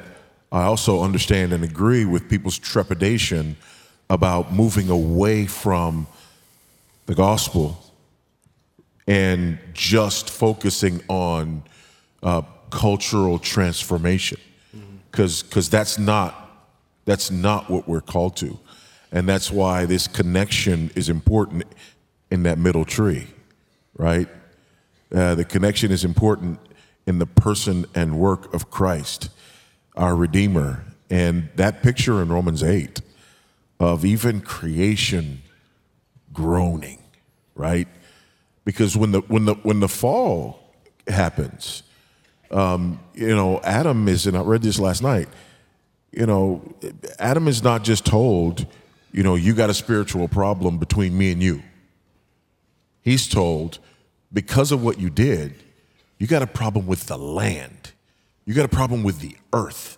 [0.50, 3.58] I also understand and agree with people's trepidation
[4.10, 6.08] about moving away from
[7.08, 7.84] the gospel
[9.06, 11.64] and just focusing on
[12.24, 14.40] uh, cultural transformation.
[15.12, 16.44] Because because that's not
[17.06, 18.60] that's not what we're called to.
[19.12, 21.64] And that's why this connection is important
[22.30, 23.28] in that middle tree
[23.98, 24.28] right?
[25.14, 26.60] Uh, the connection is important
[27.06, 29.30] in the person and work of christ
[29.96, 30.84] our redeemer.
[31.10, 33.02] And that picture in romans 8
[33.80, 35.42] of even creation
[36.34, 37.00] groaning
[37.56, 37.88] right?
[38.66, 40.74] Because when the when the when the fall
[41.08, 41.84] happens
[42.52, 45.28] um, you know, Adam is, and I read this last night,
[46.12, 46.62] you know,
[47.20, 48.66] Adam is not just told,
[49.12, 51.62] you know, you got a spiritual problem between me and you.
[53.02, 53.80] He's told,
[54.32, 55.56] because of what you did,
[56.18, 57.92] you got a problem with the land.
[58.46, 59.98] You got a problem with the earth.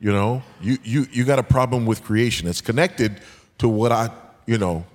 [0.00, 2.48] You know, you, you, you got a problem with creation.
[2.48, 3.20] It's connected
[3.58, 4.10] to what I,
[4.46, 4.86] you know,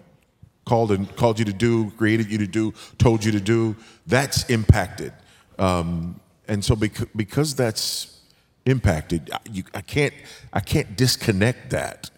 [0.66, 3.76] called and called you to do, created you to do, told you to do.
[4.08, 5.12] That's impacted.
[5.60, 8.22] Um, and so because, because that's
[8.66, 10.14] impacted, you, I, can't,
[10.52, 12.10] I can't disconnect that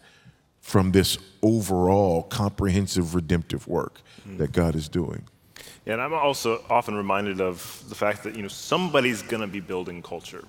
[0.62, 4.38] from this overall comprehensive redemptive work mm.
[4.40, 5.28] that God is doing.
[5.86, 9.48] Yeah, and I'm also often reminded of the fact that you know somebody's going to
[9.48, 10.44] be building culture.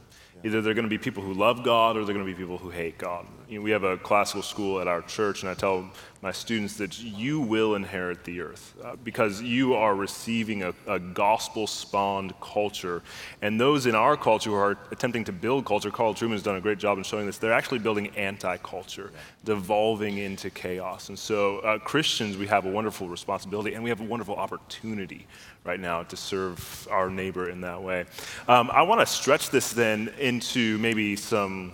[0.45, 2.59] Either they're going to be people who love God or they're going to be people
[2.59, 3.27] who hate God.
[3.49, 5.89] You know, we have a classical school at our church, and I tell
[6.21, 10.99] my students that you will inherit the earth uh, because you are receiving a, a
[10.99, 13.03] gospel spawned culture.
[13.43, 16.57] And those in our culture who are attempting to build culture, Carl Trueman has done
[16.57, 19.13] a great job in showing this, they're actually building anti culture,
[19.45, 21.09] devolving into chaos.
[21.09, 25.27] And so, uh, Christians, we have a wonderful responsibility and we have a wonderful opportunity
[25.63, 28.07] right now to serve our neighbor in that way.
[28.49, 31.73] Um, I want to stretch this then into maybe some,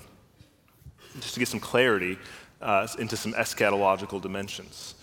[1.20, 2.18] just to get some clarity,
[2.60, 4.94] uh, into some eschatological dimensions.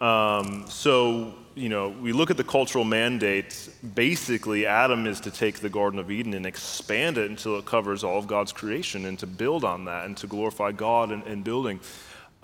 [0.00, 3.68] Um, so, you know, we look at the cultural mandate.
[3.94, 8.04] Basically, Adam is to take the Garden of Eden and expand it until it covers
[8.04, 11.42] all of God's creation and to build on that and to glorify God in, in
[11.42, 11.80] building.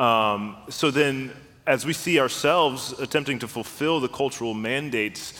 [0.00, 1.30] Um, so then,
[1.66, 5.32] as we see ourselves attempting to fulfill the cultural mandates,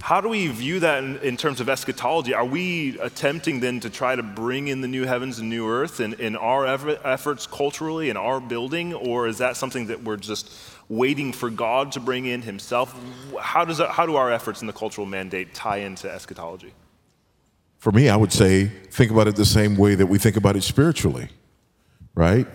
[0.00, 2.32] how do we view that in, in, terms of eschatology?
[2.32, 6.00] Are we attempting then to try to bring in the new heavens and new earth
[6.00, 10.50] in, in our efforts culturally, in our building, or is that something that we're just
[10.88, 12.98] waiting for God to bring in Himself?
[13.40, 16.72] How, does that, how do our efforts in the cultural mandate tie into eschatology?
[17.78, 20.56] For me, I would say think about it the same way that we think about
[20.56, 21.28] it spiritually,
[22.14, 22.46] right?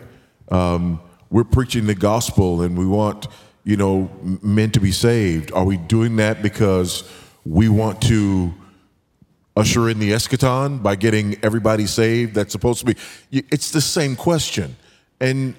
[0.49, 3.27] Um, we're preaching the gospel and we want,
[3.63, 4.09] you know,
[4.41, 5.51] men to be saved.
[5.51, 7.09] Are we doing that because
[7.45, 8.53] we want to
[9.55, 12.95] usher in the eschaton by getting everybody saved that's supposed to be.
[13.31, 14.75] It's the same question.
[15.21, 15.55] And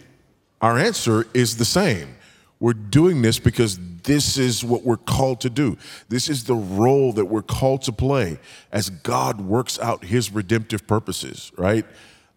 [0.60, 2.16] our answer is the same.
[2.60, 5.76] We're doing this because this is what we're called to do.
[6.08, 8.38] This is the role that we're called to play
[8.72, 11.86] as god works out his redemptive purposes right?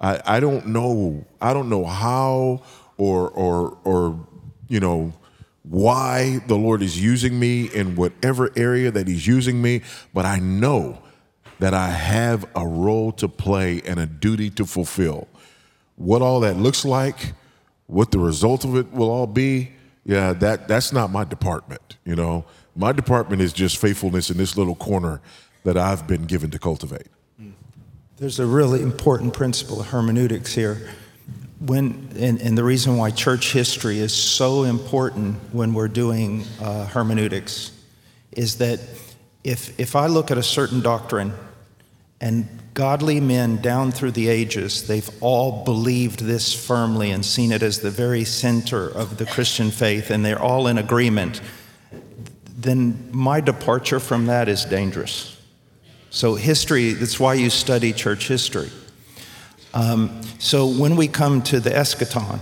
[0.02, 2.62] I, I don't know i don't know how
[2.98, 4.28] or or or
[4.70, 5.14] you know
[5.70, 10.40] why the Lord is using me in whatever area that He's using me, but I
[10.40, 11.00] know
[11.60, 15.28] that I have a role to play and a duty to fulfill.
[15.96, 17.34] What all that looks like,
[17.86, 19.72] what the result of it will all be,
[20.06, 22.46] yeah, that that's not my department, you know.
[22.76, 25.22] My department is just faithfulness in this little corner
[25.66, 27.08] that I've been given to cultivate.
[28.18, 30.90] There's a really important principle of hermeneutics here.
[31.60, 36.86] When, and, and the reason why church history is so important when we're doing uh,
[36.86, 37.72] hermeneutics
[38.32, 38.80] is that
[39.44, 41.34] if, if I look at a certain doctrine
[42.22, 47.62] and godly men down through the ages, they've all believed this firmly and seen it
[47.62, 51.42] as the very center of the Christian faith, and they're all in agreement,
[52.58, 55.38] then my departure from that is dangerous.
[56.10, 58.70] So, history, that's why you study church history.
[59.74, 62.40] Um, so, when we come to the eschaton,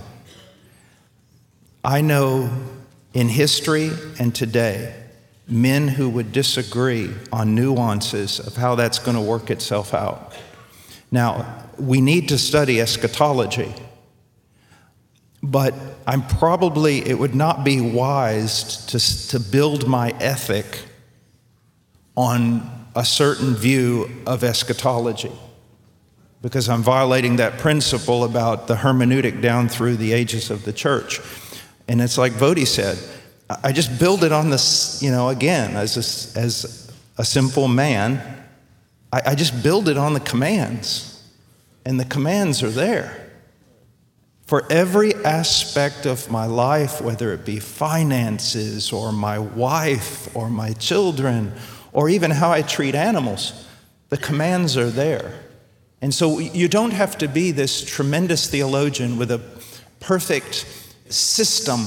[1.84, 2.50] I know
[3.12, 4.94] in history and today,
[5.46, 10.34] men who would disagree on nuances of how that's going to work itself out.
[11.10, 13.74] Now, we need to study eschatology,
[15.42, 15.74] but
[16.06, 20.82] I'm probably, it would not be wise to, to build my ethic
[22.16, 25.32] on a certain view of eschatology
[26.40, 31.20] because I'm violating that principle about the hermeneutic down through the ages of the church.
[31.88, 32.98] And it's like Voddie said,
[33.64, 38.44] I just build it on this, you know, again, as a, as a simple man,
[39.12, 41.14] I, I just build it on the commands.
[41.84, 43.32] And the commands are there.
[44.44, 50.72] For every aspect of my life, whether it be finances or my wife or my
[50.74, 51.52] children
[51.92, 53.66] or even how I treat animals,
[54.08, 55.47] the commands are there.
[56.00, 59.40] And so you don't have to be this tremendous theologian with a
[60.00, 60.64] perfect
[61.08, 61.86] system.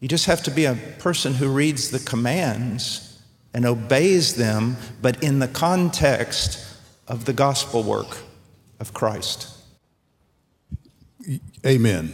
[0.00, 3.18] You just have to be a person who reads the commands
[3.54, 6.64] and obeys them, but in the context
[7.08, 8.18] of the gospel work
[8.78, 9.48] of Christ.
[11.66, 12.12] Amen.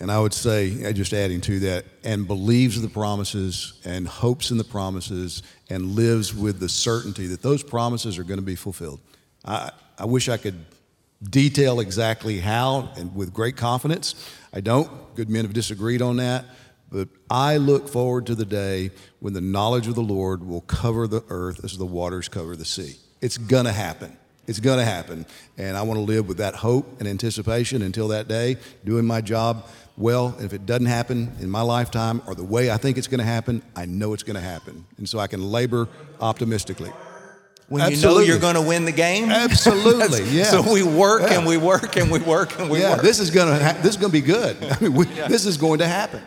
[0.00, 4.50] And I would say, uh, just adding to that, and believes the promises and hopes
[4.50, 8.56] in the promises and lives with the certainty that those promises are going to be
[8.56, 9.00] fulfilled.
[9.44, 10.64] I, I wish I could
[11.22, 14.14] detail exactly how and with great confidence.
[14.52, 15.14] I don't.
[15.14, 16.44] Good men have disagreed on that.
[16.90, 21.06] But I look forward to the day when the knowledge of the Lord will cover
[21.06, 22.96] the earth as the waters cover the sea.
[23.20, 24.16] It's going to happen.
[24.46, 25.26] It's going to happen.
[25.56, 29.20] And I want to live with that hope and anticipation until that day, doing my
[29.20, 30.34] job well.
[30.36, 33.20] And if it doesn't happen in my lifetime or the way I think it's going
[33.20, 34.84] to happen, I know it's going to happen.
[34.96, 35.88] And so I can labor
[36.20, 36.90] optimistically.
[37.70, 38.24] When Absolutely.
[38.24, 39.30] you know you're going to win the game?
[39.30, 40.42] Absolutely, yeah.
[40.42, 41.38] So we work yeah.
[41.38, 43.02] and we work and we work and we yeah, work.
[43.02, 44.56] this is going to ha- this is going to be good.
[44.70, 45.28] I mean, we, yeah.
[45.28, 46.20] this is going to happen.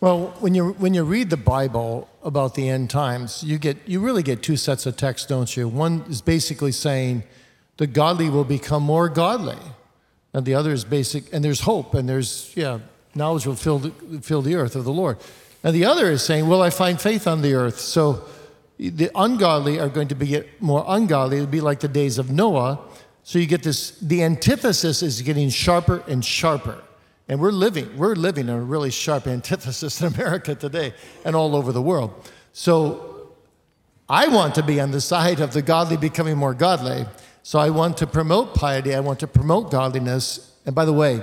[0.00, 4.00] Well, when you when you read the Bible about the end times, you get you
[4.00, 5.66] really get two sets of texts, don't you?
[5.66, 7.24] One is basically saying
[7.78, 9.56] the godly will become more godly,
[10.34, 11.32] and the other is basic.
[11.32, 12.80] And there's hope, and there's yeah,
[13.14, 15.16] knowledge will fill the, fill the earth of the Lord,
[15.64, 17.80] and the other is saying, will I find faith on the earth?
[17.80, 18.28] So
[18.78, 21.38] the ungodly are going to be more ungodly.
[21.38, 22.78] It'll be like the days of Noah.
[23.22, 23.92] So you get this.
[24.00, 26.82] The antithesis is getting sharper and sharper.
[27.28, 31.56] And we're living, we're living in a really sharp antithesis in America today and all
[31.56, 32.30] over the world.
[32.52, 33.32] So
[34.08, 37.06] I want to be on the side of the godly becoming more godly.
[37.42, 40.52] So I want to promote piety, I want to promote godliness.
[40.64, 41.22] And by the way,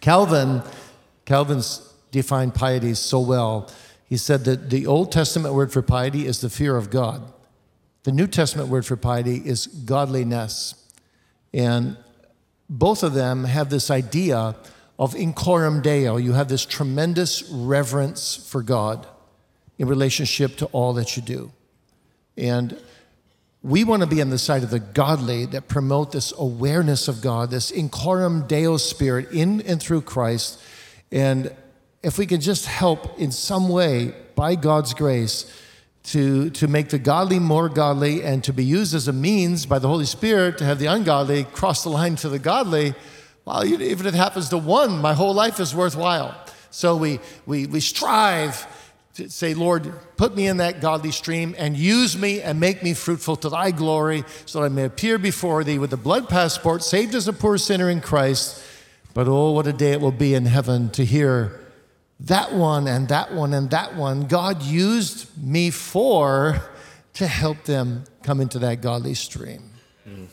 [0.00, 0.62] Calvin,
[1.24, 3.70] Calvin's defined piety so well.
[4.08, 7.32] He said that the Old Testament word for piety is the fear of God.
[8.04, 10.74] The New Testament word for piety is godliness.
[11.52, 11.96] And
[12.70, 14.54] both of them have this idea
[14.98, 16.16] of in coram deo.
[16.16, 19.06] You have this tremendous reverence for God
[19.78, 21.52] in relationship to all that you do.
[22.36, 22.78] And
[23.62, 27.20] we want to be on the side of the godly that promote this awareness of
[27.20, 30.62] God, this in coram deo spirit in and through Christ.
[31.10, 31.52] And
[32.02, 35.50] if we can just help in some way by God's grace
[36.04, 39.78] to, to make the godly more godly and to be used as a means by
[39.78, 42.94] the Holy Spirit to have the ungodly cross the line to the godly,
[43.44, 46.34] well, even if it happens to one, my whole life is worthwhile.
[46.70, 48.66] So we, we, we strive
[49.14, 52.92] to say, Lord, put me in that godly stream and use me and make me
[52.92, 56.82] fruitful to thy glory so that I may appear before thee with a blood passport,
[56.84, 58.62] saved as a poor sinner in Christ.
[59.14, 61.65] But oh, what a day it will be in heaven to hear
[62.20, 66.62] that one and that one and that one God used me for
[67.14, 69.70] to help them come into that godly stream.
[70.08, 70.26] Mm.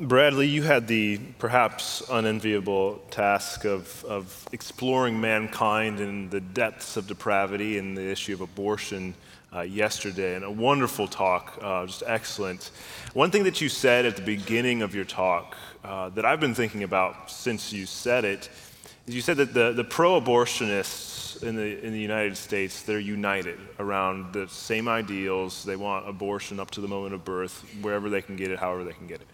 [0.00, 7.06] Bradley, you had the perhaps unenviable task of, of exploring mankind and the depths of
[7.06, 9.14] depravity and the issue of abortion
[9.54, 12.70] uh, yesterday, and a wonderful talk, uh, just excellent.
[13.12, 16.54] One thing that you said at the beginning of your talk uh, that I've been
[16.54, 18.48] thinking about since you said it
[19.14, 23.58] you said that the, the pro abortionists in the, in the United States, they're united
[23.78, 25.64] around the same ideals.
[25.64, 28.84] They want abortion up to the moment of birth, wherever they can get it, however
[28.84, 29.26] they can get it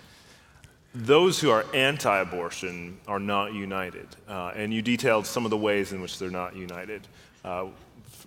[0.94, 4.08] those who are anti abortion are not united.
[4.26, 7.06] Uh, and you detailed some of the ways in which they're not united
[7.44, 7.66] uh,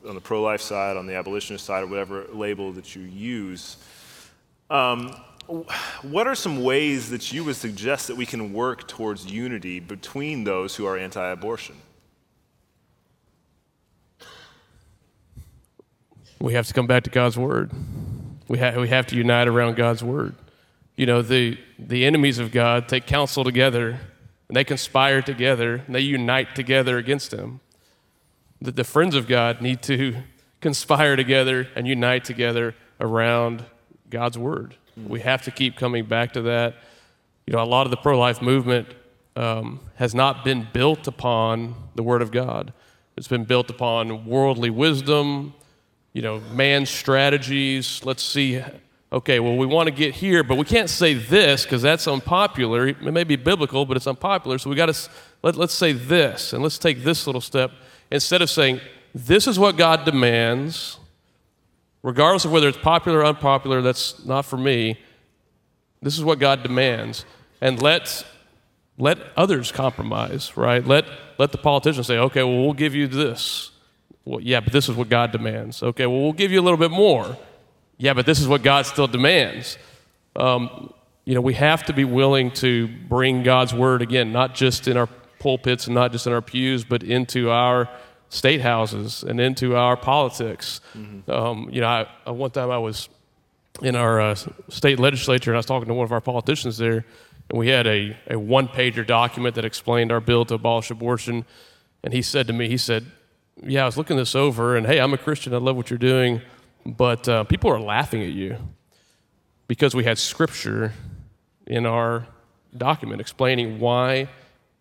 [0.08, 3.78] on the pro life side, on the abolitionist side, or whatever label that you use.
[4.70, 5.16] Um,
[6.02, 10.46] what are some ways that you would suggest that we can work towards unity between
[10.46, 11.76] those who are anti abortion?
[16.40, 17.72] We have to come back to God's word.
[18.48, 20.36] We, ha- we have to unite around God's word.
[20.96, 24.00] You know, the, the enemies of God take counsel together
[24.48, 27.60] and they conspire together and they unite together against him.
[28.62, 30.24] The, the friends of God need to
[30.62, 33.66] conspire together and unite together around
[34.10, 34.76] God's word.
[35.08, 36.76] We have to keep coming back to that.
[37.48, 38.88] You know, a lot of the pro life movement
[39.36, 42.74] um, has not been built upon the word of God,
[43.18, 45.54] it's been built upon worldly wisdom,
[46.14, 48.04] you know, man's strategies.
[48.06, 48.64] Let's see
[49.14, 52.88] okay, well, we want to get here, but we can't say this because that's unpopular.
[52.88, 54.58] It may be biblical, but it's unpopular.
[54.58, 55.10] So we got to
[55.44, 57.72] let, let's say this, and let's take this little step
[58.10, 58.80] instead of saying,
[59.14, 60.98] this is what God demands,
[62.04, 65.00] regardless of whether it's popular or unpopular, that's not for me.
[66.02, 67.26] This is what God demands.
[67.62, 68.26] And let,
[68.98, 70.86] let others compromise, right?
[70.86, 71.06] Let,
[71.38, 73.72] let the politicians say, okay, well, we'll give you this.
[74.26, 75.82] Well, yeah, but this is what God demands.
[75.82, 77.38] Okay, well, we'll give you a little bit more.
[77.98, 79.78] Yeah, but this is what God still demands.
[80.36, 80.94] Um,
[81.26, 84.98] you know, we have to be willing to bring God's word again, not just in
[84.98, 85.08] our
[85.40, 87.90] pulpits and not just in our pews, but into our
[88.32, 90.80] state houses and into our politics.
[90.98, 91.30] Mm-hmm.
[91.30, 93.10] Um, you know, I, I, one time I was
[93.82, 94.36] in our uh,
[94.70, 97.06] state legislature and I was talking to one of our politicians there,
[97.50, 101.46] and we had a, a one pager document that explained our bill to abolish abortion.
[102.04, 103.06] And he said to me, he said,
[103.62, 106.00] Yeah, I was looking this over, and hey, I'm a Christian, I love what you're
[106.00, 106.42] doing.
[106.86, 108.58] But uh, people are laughing at you
[109.68, 110.94] because we had scripture
[111.68, 112.28] in our
[112.76, 114.30] document explaining why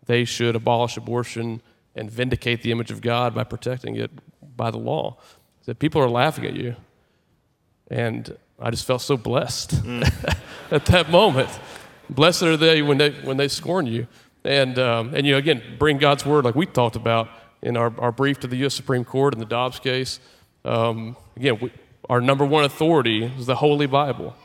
[0.05, 1.61] they should abolish abortion
[1.95, 4.11] and vindicate the image of God by protecting it
[4.55, 5.17] by the law.
[5.65, 6.75] That people are laughing at you.
[7.89, 10.37] And I just felt so blessed mm.
[10.71, 11.49] at that moment.
[12.09, 14.07] Blessed are they when they, when they scorn you.
[14.43, 17.29] And, um, and you know, again, bring God's word like we talked about
[17.61, 18.73] in our, our brief to the U.S.
[18.73, 20.19] Supreme Court in the Dobbs case.
[20.65, 21.71] Um, again, we,
[22.09, 24.35] our number one authority is the Holy Bible.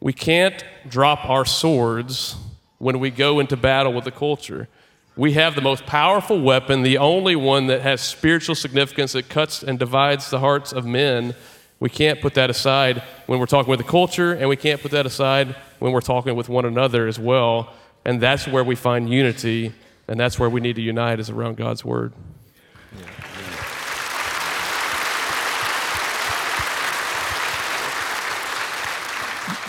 [0.00, 2.36] We can't drop our swords
[2.78, 4.68] when we go into battle with the culture.
[5.20, 9.62] We have the most powerful weapon, the only one that has spiritual significance that cuts
[9.62, 11.34] and divides the hearts of men.
[11.78, 14.92] We can't put that aside when we're talking with the culture, and we can't put
[14.92, 17.70] that aside when we're talking with one another as well.
[18.02, 19.74] And that's where we find unity,
[20.08, 22.14] and that's where we need to unite is around God's word.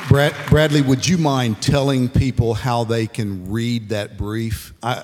[0.07, 4.73] Brad, Bradley, would you mind telling people how they can read that brief?
[4.81, 5.03] I,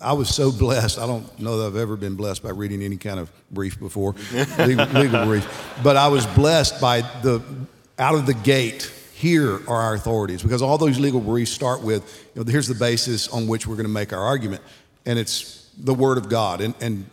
[0.00, 0.98] I was so blessed.
[0.98, 4.14] I don't know that I've ever been blessed by reading any kind of brief before,
[4.58, 5.46] legal, legal brief.
[5.82, 7.42] But I was blessed by the
[7.98, 8.90] out of the gate.
[9.14, 12.74] Here are our authorities because all those legal briefs start with, you know, here's the
[12.74, 14.62] basis on which we're going to make our argument,
[15.04, 16.62] and it's the Word of God.
[16.62, 17.04] And, and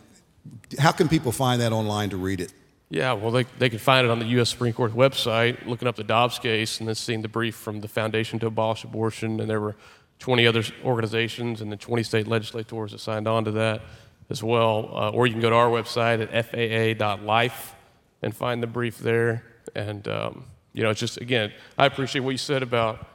[0.78, 2.54] how can people find that online to read it?
[2.88, 4.48] Yeah, well, they, they can find it on the U.S.
[4.48, 7.88] Supreme Court website, looking up the Dobbs case, and then seeing the brief from the
[7.88, 9.40] Foundation to Abolish Abortion.
[9.40, 9.76] And there were
[10.18, 13.82] 20 other organizations and the 20 state legislators that signed on to that
[14.30, 14.90] as well.
[14.92, 17.74] Uh, or you can go to our website at faa.life
[18.22, 19.44] and find the brief there.
[19.74, 23.06] And, um, you know, it's just, again, I appreciate what you said about,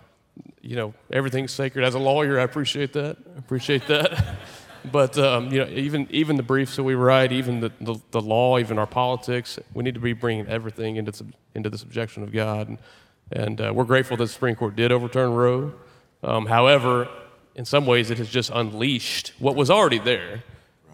[0.61, 1.83] you know, everything's sacred.
[1.85, 3.17] As a lawyer, I appreciate that.
[3.35, 4.37] I appreciate that.
[4.91, 8.21] But um, you know, even even the briefs that we write, even the, the, the,
[8.21, 11.25] law, even our politics, we need to be bringing everything into
[11.55, 12.67] into the subjection of God.
[12.67, 12.77] And,
[13.31, 15.73] and uh, we're grateful that the Supreme Court did overturn Roe.
[16.23, 17.09] Um, however,
[17.55, 20.43] in some ways, it has just unleashed what was already there,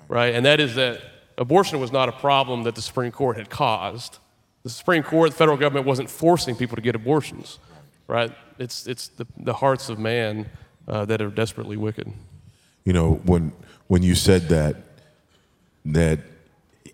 [0.08, 0.34] right?
[0.34, 1.02] And that is that
[1.38, 4.18] abortion was not a problem that the Supreme Court had caused.
[4.64, 7.60] The Supreme Court, the federal government, wasn't forcing people to get abortions,
[8.08, 8.32] right?
[8.58, 10.50] It's it's the, the hearts of man
[10.88, 12.12] uh, that are desperately wicked.
[12.84, 13.54] You know when
[13.88, 14.76] when you said that,
[15.86, 16.20] that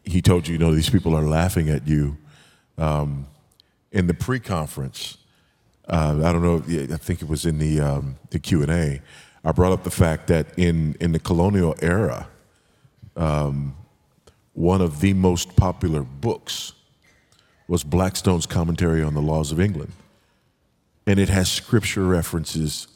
[0.04, 2.18] he told you, you know, these people are laughing at you.
[2.78, 3.28] Um,
[3.92, 5.18] in the pre conference,
[5.88, 6.64] uh, I don't know.
[6.94, 9.02] I think it was in the um, the Q and A.
[9.44, 12.28] I brought up the fact that in in the colonial era,
[13.16, 13.76] um,
[14.54, 16.74] one of the most popular books
[17.68, 19.92] was Blackstone's commentary on the laws of England,
[21.06, 22.88] and it has scripture references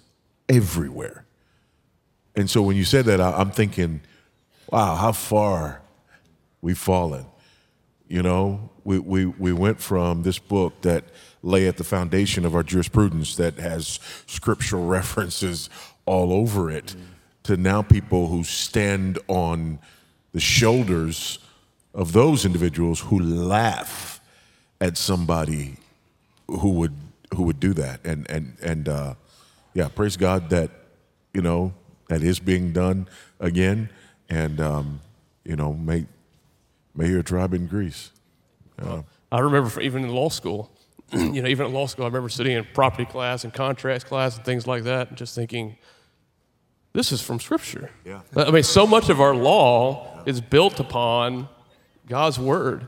[0.48, 1.26] everywhere.
[2.36, 4.02] And so when you said that, I, I'm thinking,
[4.72, 5.82] wow, how far
[6.62, 7.26] we've fallen.
[8.08, 11.04] You know, we, we, we went from this book that
[11.42, 15.70] lay at the foundation of our jurisprudence that has scriptural references
[16.06, 16.96] all over it
[17.44, 19.80] to now people who stand on
[20.34, 21.40] the shoulders
[21.94, 24.20] of those individuals who laugh
[24.82, 25.78] at somebody
[26.48, 26.94] who would
[27.36, 28.06] who would do that.
[28.06, 29.14] And and and uh,
[29.74, 30.72] yeah praise God that
[31.34, 31.74] you know
[32.08, 33.08] that is being done
[33.40, 33.90] again.
[34.30, 35.02] And um,
[35.44, 36.06] you know may
[36.96, 38.12] may your tribe increase
[39.32, 40.72] I remember even in law school,
[41.14, 44.36] you know, even at law school, I remember sitting in property class and contracts class
[44.36, 45.78] and things like that, and just thinking,
[46.93, 47.91] this is from Scripture.
[48.05, 48.22] Yeah.
[48.36, 51.47] I mean, so much of our law is built upon
[52.07, 52.88] God's Word.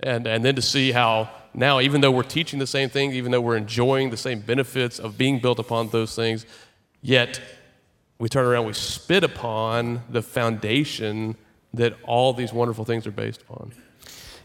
[0.00, 3.30] And, and then to see how now, even though we're teaching the same thing, even
[3.30, 6.46] though we're enjoying the same benefits of being built upon those things,
[7.00, 7.40] yet
[8.18, 11.36] we turn around, we spit upon the foundation
[11.72, 13.72] that all these wonderful things are based upon.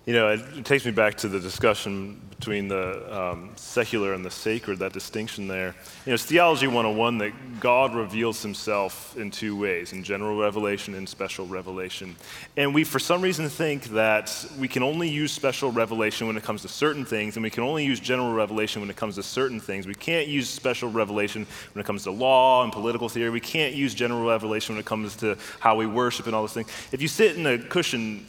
[0.05, 4.23] You know, it, it takes me back to the discussion between the um, secular and
[4.23, 5.75] the sacred, that distinction there.
[6.05, 10.95] You know, it's Theology 101 that God reveals himself in two ways in general revelation
[10.95, 12.15] and special revelation.
[12.55, 16.43] And we, for some reason, think that we can only use special revelation when it
[16.43, 19.23] comes to certain things, and we can only use general revelation when it comes to
[19.23, 19.85] certain things.
[19.85, 23.31] We can't use special revelation when it comes to law and political theory.
[23.31, 26.53] We can't use general revelation when it comes to how we worship and all those
[26.53, 26.69] things.
[26.93, 28.25] If you sit in a cushion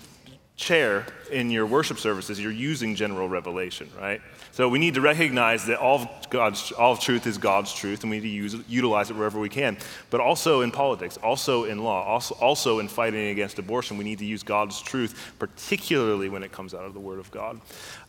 [0.60, 4.20] chair in your worship services, you're using general revelation, right?
[4.52, 8.02] So we need to recognize that all of God's all of truth is God's truth,
[8.02, 9.78] and we need to use, utilize it wherever we can.
[10.10, 14.18] But also in politics, also in law, also, also in fighting against abortion, we need
[14.18, 17.60] to use God's truth, particularly when it comes out of the Word of God.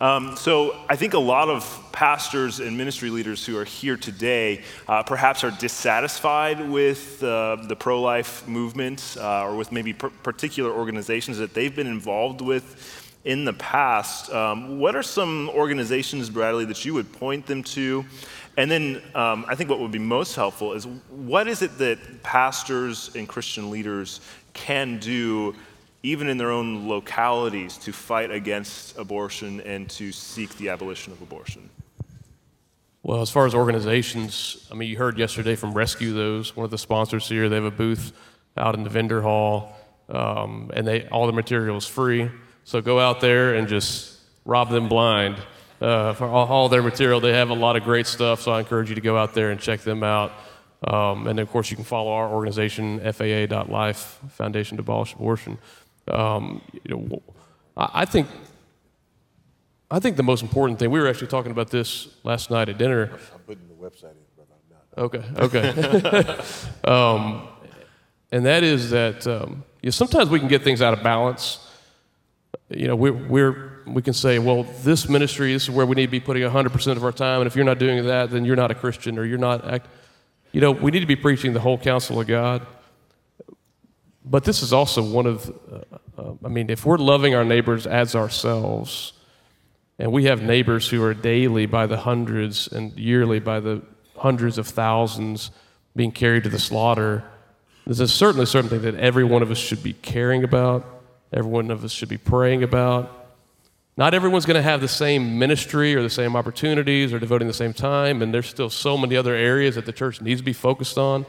[0.01, 4.63] Um, so I think a lot of pastors and ministry leaders who are here today
[4.87, 10.71] uh, perhaps are dissatisfied with uh, the pro-life movement uh, or with maybe per- particular
[10.71, 14.31] organizations that they've been involved with in the past.
[14.31, 18.05] Um, what are some organizations, Bradley, that you would point them to?
[18.57, 22.23] And then um, I think what would be most helpful is what is it that
[22.23, 24.21] pastors and Christian leaders
[24.53, 25.55] can do,
[26.03, 31.21] even in their own localities, to fight against abortion and to seek the abolition of
[31.21, 31.69] abortion?
[33.03, 36.71] Well, as far as organizations, I mean, you heard yesterday from Rescue Those, one of
[36.71, 37.49] the sponsors here.
[37.49, 38.13] They have a booth
[38.57, 39.75] out in the vendor hall,
[40.11, 42.29] um, and they all the material is free.
[42.63, 45.37] So go out there and just rob them blind
[45.81, 47.19] uh, for all, all their material.
[47.19, 49.51] They have a lot of great stuff, so I encourage you to go out there
[49.51, 50.31] and check them out.
[50.87, 55.57] Um, and of course, you can follow our organization, FAA.life, Foundation to Abolish Abortion.
[56.07, 57.21] Um, you know,
[57.77, 58.27] I think
[59.89, 62.77] I think the most important thing, we were actually talking about this last night at
[62.77, 63.11] dinner.
[63.33, 65.51] I'm putting the website in, but I'm not.
[65.51, 66.41] Okay, okay.
[66.85, 67.47] um,
[68.31, 71.67] and that is that um, you know, sometimes we can get things out of balance.
[72.69, 76.05] You know, we're, we're, we can say, well, this ministry, this is where we need
[76.05, 78.55] to be putting 100% of our time, and if you're not doing that, then you're
[78.55, 79.65] not a Christian or you're not.
[79.65, 79.87] Act-.
[80.51, 82.65] You know, we need to be preaching the whole counsel of God.
[84.23, 87.87] But this is also one of, uh, uh, I mean, if we're loving our neighbors
[87.87, 89.13] as ourselves,
[89.97, 93.81] and we have neighbors who are daily by the hundreds and yearly by the
[94.15, 95.51] hundreds of thousands
[95.95, 97.23] being carried to the slaughter.
[97.85, 100.85] There's a certainly something that every one of us should be caring about,
[101.33, 103.17] every one of us should be praying about.
[103.97, 107.53] Not everyone's going to have the same ministry or the same opportunities or devoting the
[107.53, 110.53] same time, and there's still so many other areas that the church needs to be
[110.53, 111.25] focused on.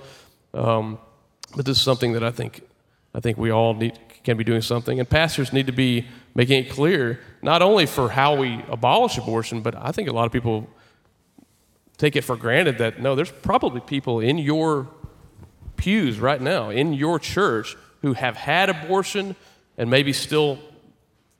[0.55, 0.98] Um,
[1.57, 2.62] but this is something that I think,
[3.14, 6.64] I think we all need, can be doing something, and pastors need to be making
[6.64, 10.32] it clear, not only for how we abolish abortion, but I think a lot of
[10.32, 10.68] people
[11.98, 14.88] take it for granted that no, there's probably people in your
[15.83, 19.35] pews right now, in your church, who have had abortion
[19.76, 20.61] and maybe still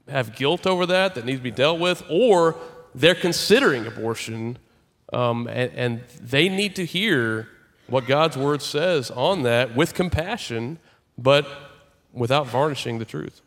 [0.09, 2.57] have guilt over that that needs to be dealt with, or
[2.93, 4.59] they're considering abortion
[5.13, 7.47] um, and, and they need to hear
[7.87, 10.79] what God's word says on that with compassion,
[11.17, 11.47] but
[12.13, 13.43] without varnishing the truth.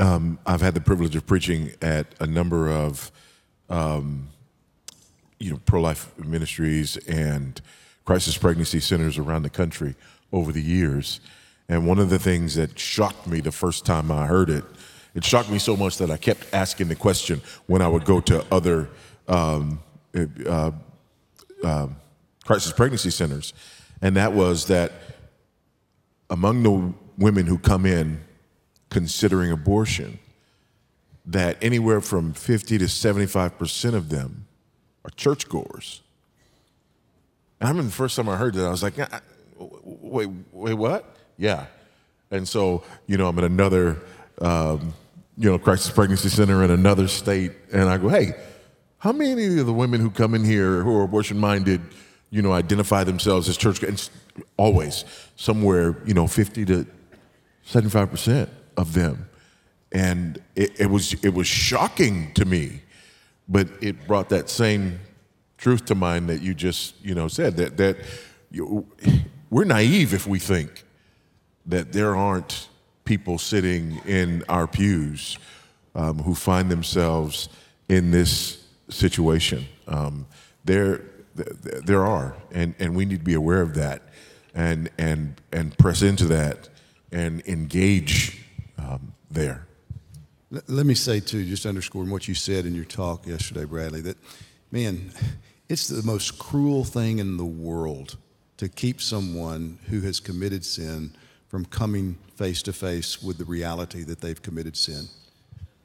[0.00, 3.12] Um, I've had the privilege of preaching at a number of,
[3.68, 4.30] um,
[5.38, 7.60] you know, pro-life ministries and
[8.04, 9.94] crisis pregnancy centers around the country
[10.32, 11.20] over the years.
[11.68, 14.64] And one of the things that shocked me the first time I heard it,
[15.14, 18.20] it shocked me so much that I kept asking the question when I would go
[18.20, 18.88] to other
[19.28, 19.80] um,
[20.46, 20.70] uh,
[21.64, 21.96] um,
[22.44, 23.52] crisis pregnancy centers,
[24.02, 24.92] and that was that
[26.30, 28.22] among the women who come in
[28.90, 30.18] considering abortion,
[31.24, 34.46] that anywhere from 50 to 75 percent of them
[35.04, 36.02] are churchgoers.
[37.58, 38.98] And I remember the first time I heard that, I was like,
[40.16, 41.16] wait, wait, what?
[41.36, 41.66] Yeah.
[42.30, 43.98] And so, you know, I'm at another,
[44.40, 44.94] um,
[45.36, 48.32] you know, crisis pregnancy center in another state, and I go, hey,
[48.98, 51.82] how many of the women who come in here who are abortion minded,
[52.30, 53.82] you know, identify themselves as church?
[53.82, 54.08] And
[54.56, 55.04] always
[55.36, 56.86] somewhere, you know, 50 to
[57.64, 59.28] 75 percent of them,
[59.92, 62.80] and it, it was it was shocking to me,
[63.48, 65.00] but it brought that same
[65.58, 67.96] truth to mind that you just you know said that that
[68.50, 68.86] you,
[69.50, 70.84] we're naive if we think
[71.66, 72.68] that there aren't
[73.04, 75.38] people sitting in our pews
[75.94, 77.48] um, who find themselves
[77.88, 79.64] in this situation.
[79.86, 80.26] Um,
[80.64, 81.02] there,
[81.34, 84.02] there are, and, and we need to be aware of that,
[84.54, 86.68] and and and press into that,
[87.12, 88.42] and engage
[88.78, 89.66] um, there.
[90.50, 94.16] Let me say too, just underscoring what you said in your talk yesterday, Bradley, that
[94.70, 95.12] man,
[95.68, 98.16] it's the most cruel thing in the world
[98.56, 101.10] to keep someone who has committed sin
[101.48, 105.06] from coming face to face with the reality that they've committed sin.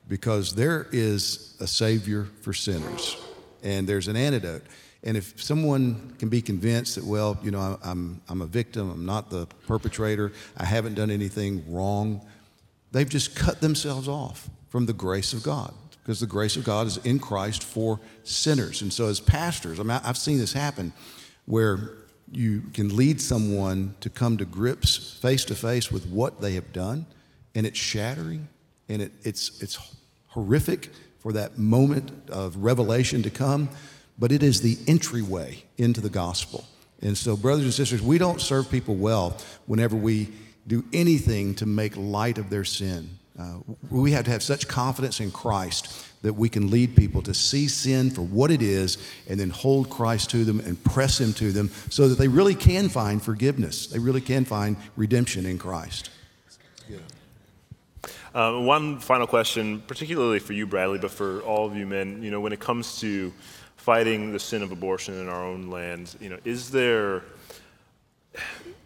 [0.07, 3.17] Because there is a Savior for sinners,
[3.63, 4.63] and there's an antidote.
[5.03, 9.05] And if someone can be convinced that, well, you know, I'm, I'm a victim, I'm
[9.05, 12.25] not the perpetrator, I haven't done anything wrong,
[12.91, 16.87] they've just cut themselves off from the grace of God because the grace of God
[16.87, 18.81] is in Christ for sinners.
[18.81, 20.93] And so, as pastors, I mean, I've seen this happen
[21.45, 22.00] where
[22.31, 26.71] you can lead someone to come to grips face to face with what they have
[26.71, 27.05] done,
[27.53, 28.47] and it's shattering
[28.89, 29.95] and it, it's, it's
[30.27, 33.69] horrific for that moment of revelation to come,
[34.17, 36.65] but it is the entryway into the gospel.
[37.01, 40.29] And so, brothers and sisters, we don't serve people well whenever we
[40.67, 43.09] do anything to make light of their sin.
[43.39, 43.57] Uh,
[43.89, 47.67] we have to have such confidence in Christ that we can lead people to see
[47.67, 48.97] sin for what it is
[49.27, 52.55] and then hold Christ to them and press Him to them so that they really
[52.55, 53.87] can find forgiveness.
[53.87, 56.09] They really can find redemption in Christ.
[58.33, 62.23] Uh, one final question, particularly for you, Bradley, but for all of you men.
[62.23, 63.33] You know, when it comes to
[63.75, 67.23] fighting the sin of abortion in our own land, you know, is there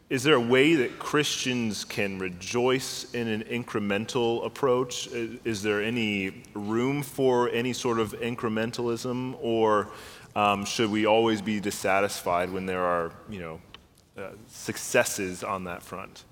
[0.10, 5.08] is there a way that Christians can rejoice in an incremental approach?
[5.08, 9.90] Is there any room for any sort of incrementalism, or
[10.36, 13.62] um, should we always be dissatisfied when there are, you know,
[14.16, 16.24] uh, successes on that front?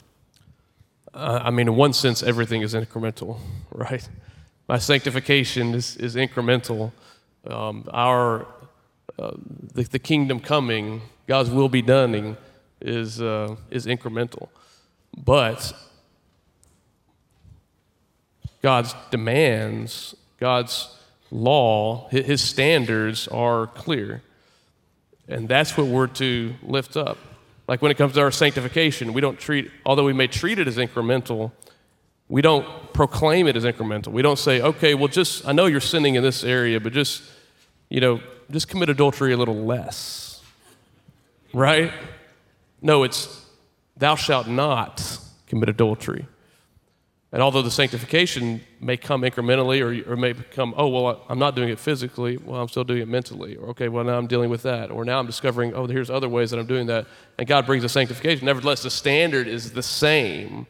[1.12, 3.40] Uh, I mean, in one sense, everything is incremental,
[3.72, 4.08] right?
[4.68, 6.92] My sanctification is, is incremental.
[7.48, 8.46] Um, our
[9.18, 9.32] uh,
[9.74, 12.38] the, the kingdom coming, God's will be done
[12.84, 14.50] is, uh, is incremental.
[15.18, 15.74] But
[18.62, 20.96] God's demands, God's
[21.32, 24.22] law, his standards are clear.
[25.28, 27.18] And that's what we're to lift up.
[27.68, 30.68] Like when it comes to our sanctification, we don't treat, although we may treat it
[30.68, 31.52] as incremental,
[32.28, 34.08] we don't proclaim it as incremental.
[34.08, 37.24] We don't say, okay, well, just, I know you're sinning in this area, but just,
[37.90, 38.22] you know,
[38.52, 40.42] just commit adultery a little less.
[41.54, 41.92] Right?
[42.84, 43.44] No, it's
[43.98, 46.28] thou shalt not commit adultery.
[47.32, 51.56] And although the sanctification may come incrementally or, or may become, oh, well, I'm not
[51.56, 53.56] doing it physically, well, I'm still doing it mentally.
[53.56, 54.92] Or, okay, well, now I'm dealing with that.
[54.92, 57.08] Or now I'm discovering, oh, here's other ways that I'm doing that.
[57.40, 58.46] And God brings the sanctification.
[58.46, 60.68] Nevertheless, the standard is the same.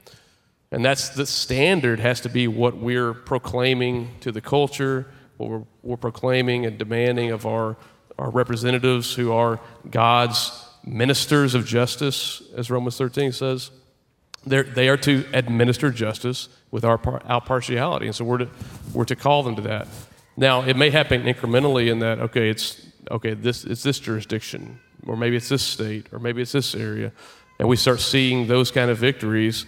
[0.72, 5.64] And that's the standard has to be what we're proclaiming to the culture, what we're,
[5.82, 7.76] we're proclaiming and demanding of our,
[8.18, 9.60] our representatives who are
[9.92, 13.72] God's ministers of justice, as Romans 13 says.
[14.46, 18.08] They're, they are to administer justice with our, our partiality.
[18.08, 18.50] And so we're to,
[18.94, 19.88] we're to call them to that.
[20.36, 25.16] Now, it may happen incrementally in that, okay, it's, okay, this, it's this jurisdiction, or
[25.16, 27.12] maybe it's this state, or maybe it's this area.
[27.60, 29.66] And we start seeing those kind of victories.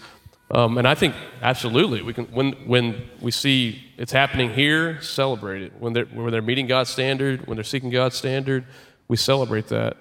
[0.51, 5.61] Um, and I think absolutely, we can, when, when we see it's happening here, celebrate
[5.61, 5.73] it.
[5.79, 8.65] When they're, when they're meeting God's standard, when they're seeking God's standard,
[9.07, 9.97] we celebrate that.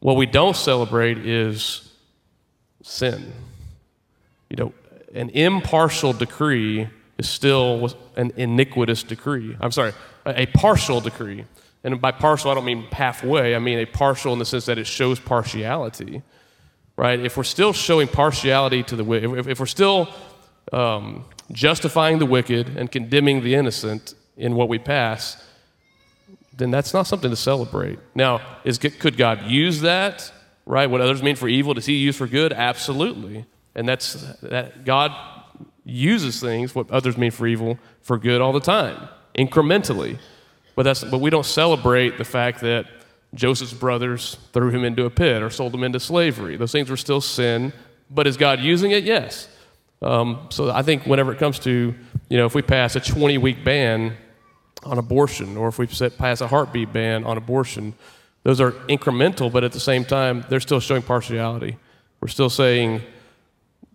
[0.00, 1.92] What we don't celebrate is
[2.82, 3.32] sin.
[4.48, 4.72] You know,
[5.14, 6.88] an impartial decree
[7.18, 9.56] is still an iniquitous decree.
[9.60, 9.92] I'm sorry,
[10.24, 11.44] a, partial decree.
[11.82, 13.54] And by partial, I don't mean halfway.
[13.54, 16.22] I mean a partial in the sense that it shows partiality,
[16.96, 17.18] right?
[17.18, 20.08] If we're still showing partiality to the if, if, we're still
[20.72, 25.42] um, justifying the wicked and condemning the innocent in what we pass,
[26.58, 27.98] then that's not something to celebrate.
[28.14, 30.30] Now, is, could God use that,
[30.66, 30.90] right?
[30.90, 32.52] What others mean for evil, does he use for good?
[32.52, 33.46] Absolutely.
[33.74, 35.12] And that's that God
[35.84, 40.18] uses things, what others mean for evil, for good all the time, incrementally.
[40.74, 42.86] But, that's, but we don't celebrate the fact that
[43.34, 46.56] Joseph's brothers threw him into a pit or sold him into slavery.
[46.56, 47.72] Those things were still sin,
[48.10, 49.04] but is God using it?
[49.04, 49.48] Yes.
[50.02, 51.94] Um, so I think whenever it comes to,
[52.28, 54.16] you know, if we pass a 20 week ban
[54.84, 57.94] on abortion or if we set, pass a heartbeat ban on abortion,
[58.44, 61.76] those are incremental, but at the same time, they're still showing partiality.
[62.20, 63.02] We're still saying,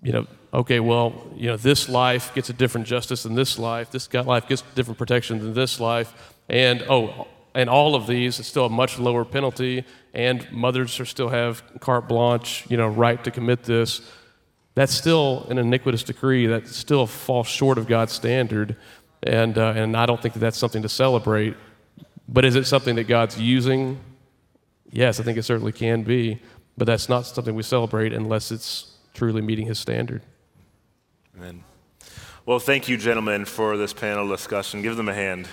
[0.01, 3.89] you know, okay, well, you know, this life gets a different justice than this life.
[3.89, 6.13] This life gets different protection than this life.
[6.49, 11.05] And, oh, and all of these, it's still a much lower penalty, and mothers are
[11.05, 14.01] still have carte blanche, you know, right to commit this.
[14.75, 18.75] That's still an iniquitous decree that still falls short of God's standard,
[19.27, 21.55] and, uh, and I don't think that that's something to celebrate.
[22.27, 23.99] But is it something that God's using?
[24.91, 26.39] Yes, I think it certainly can be,
[26.77, 30.21] but that's not something we celebrate unless it's truly meeting His standard.
[31.37, 31.63] Amen.
[32.45, 34.81] Well, thank you, gentlemen, for this panel discussion.
[34.81, 35.47] Give them a hand.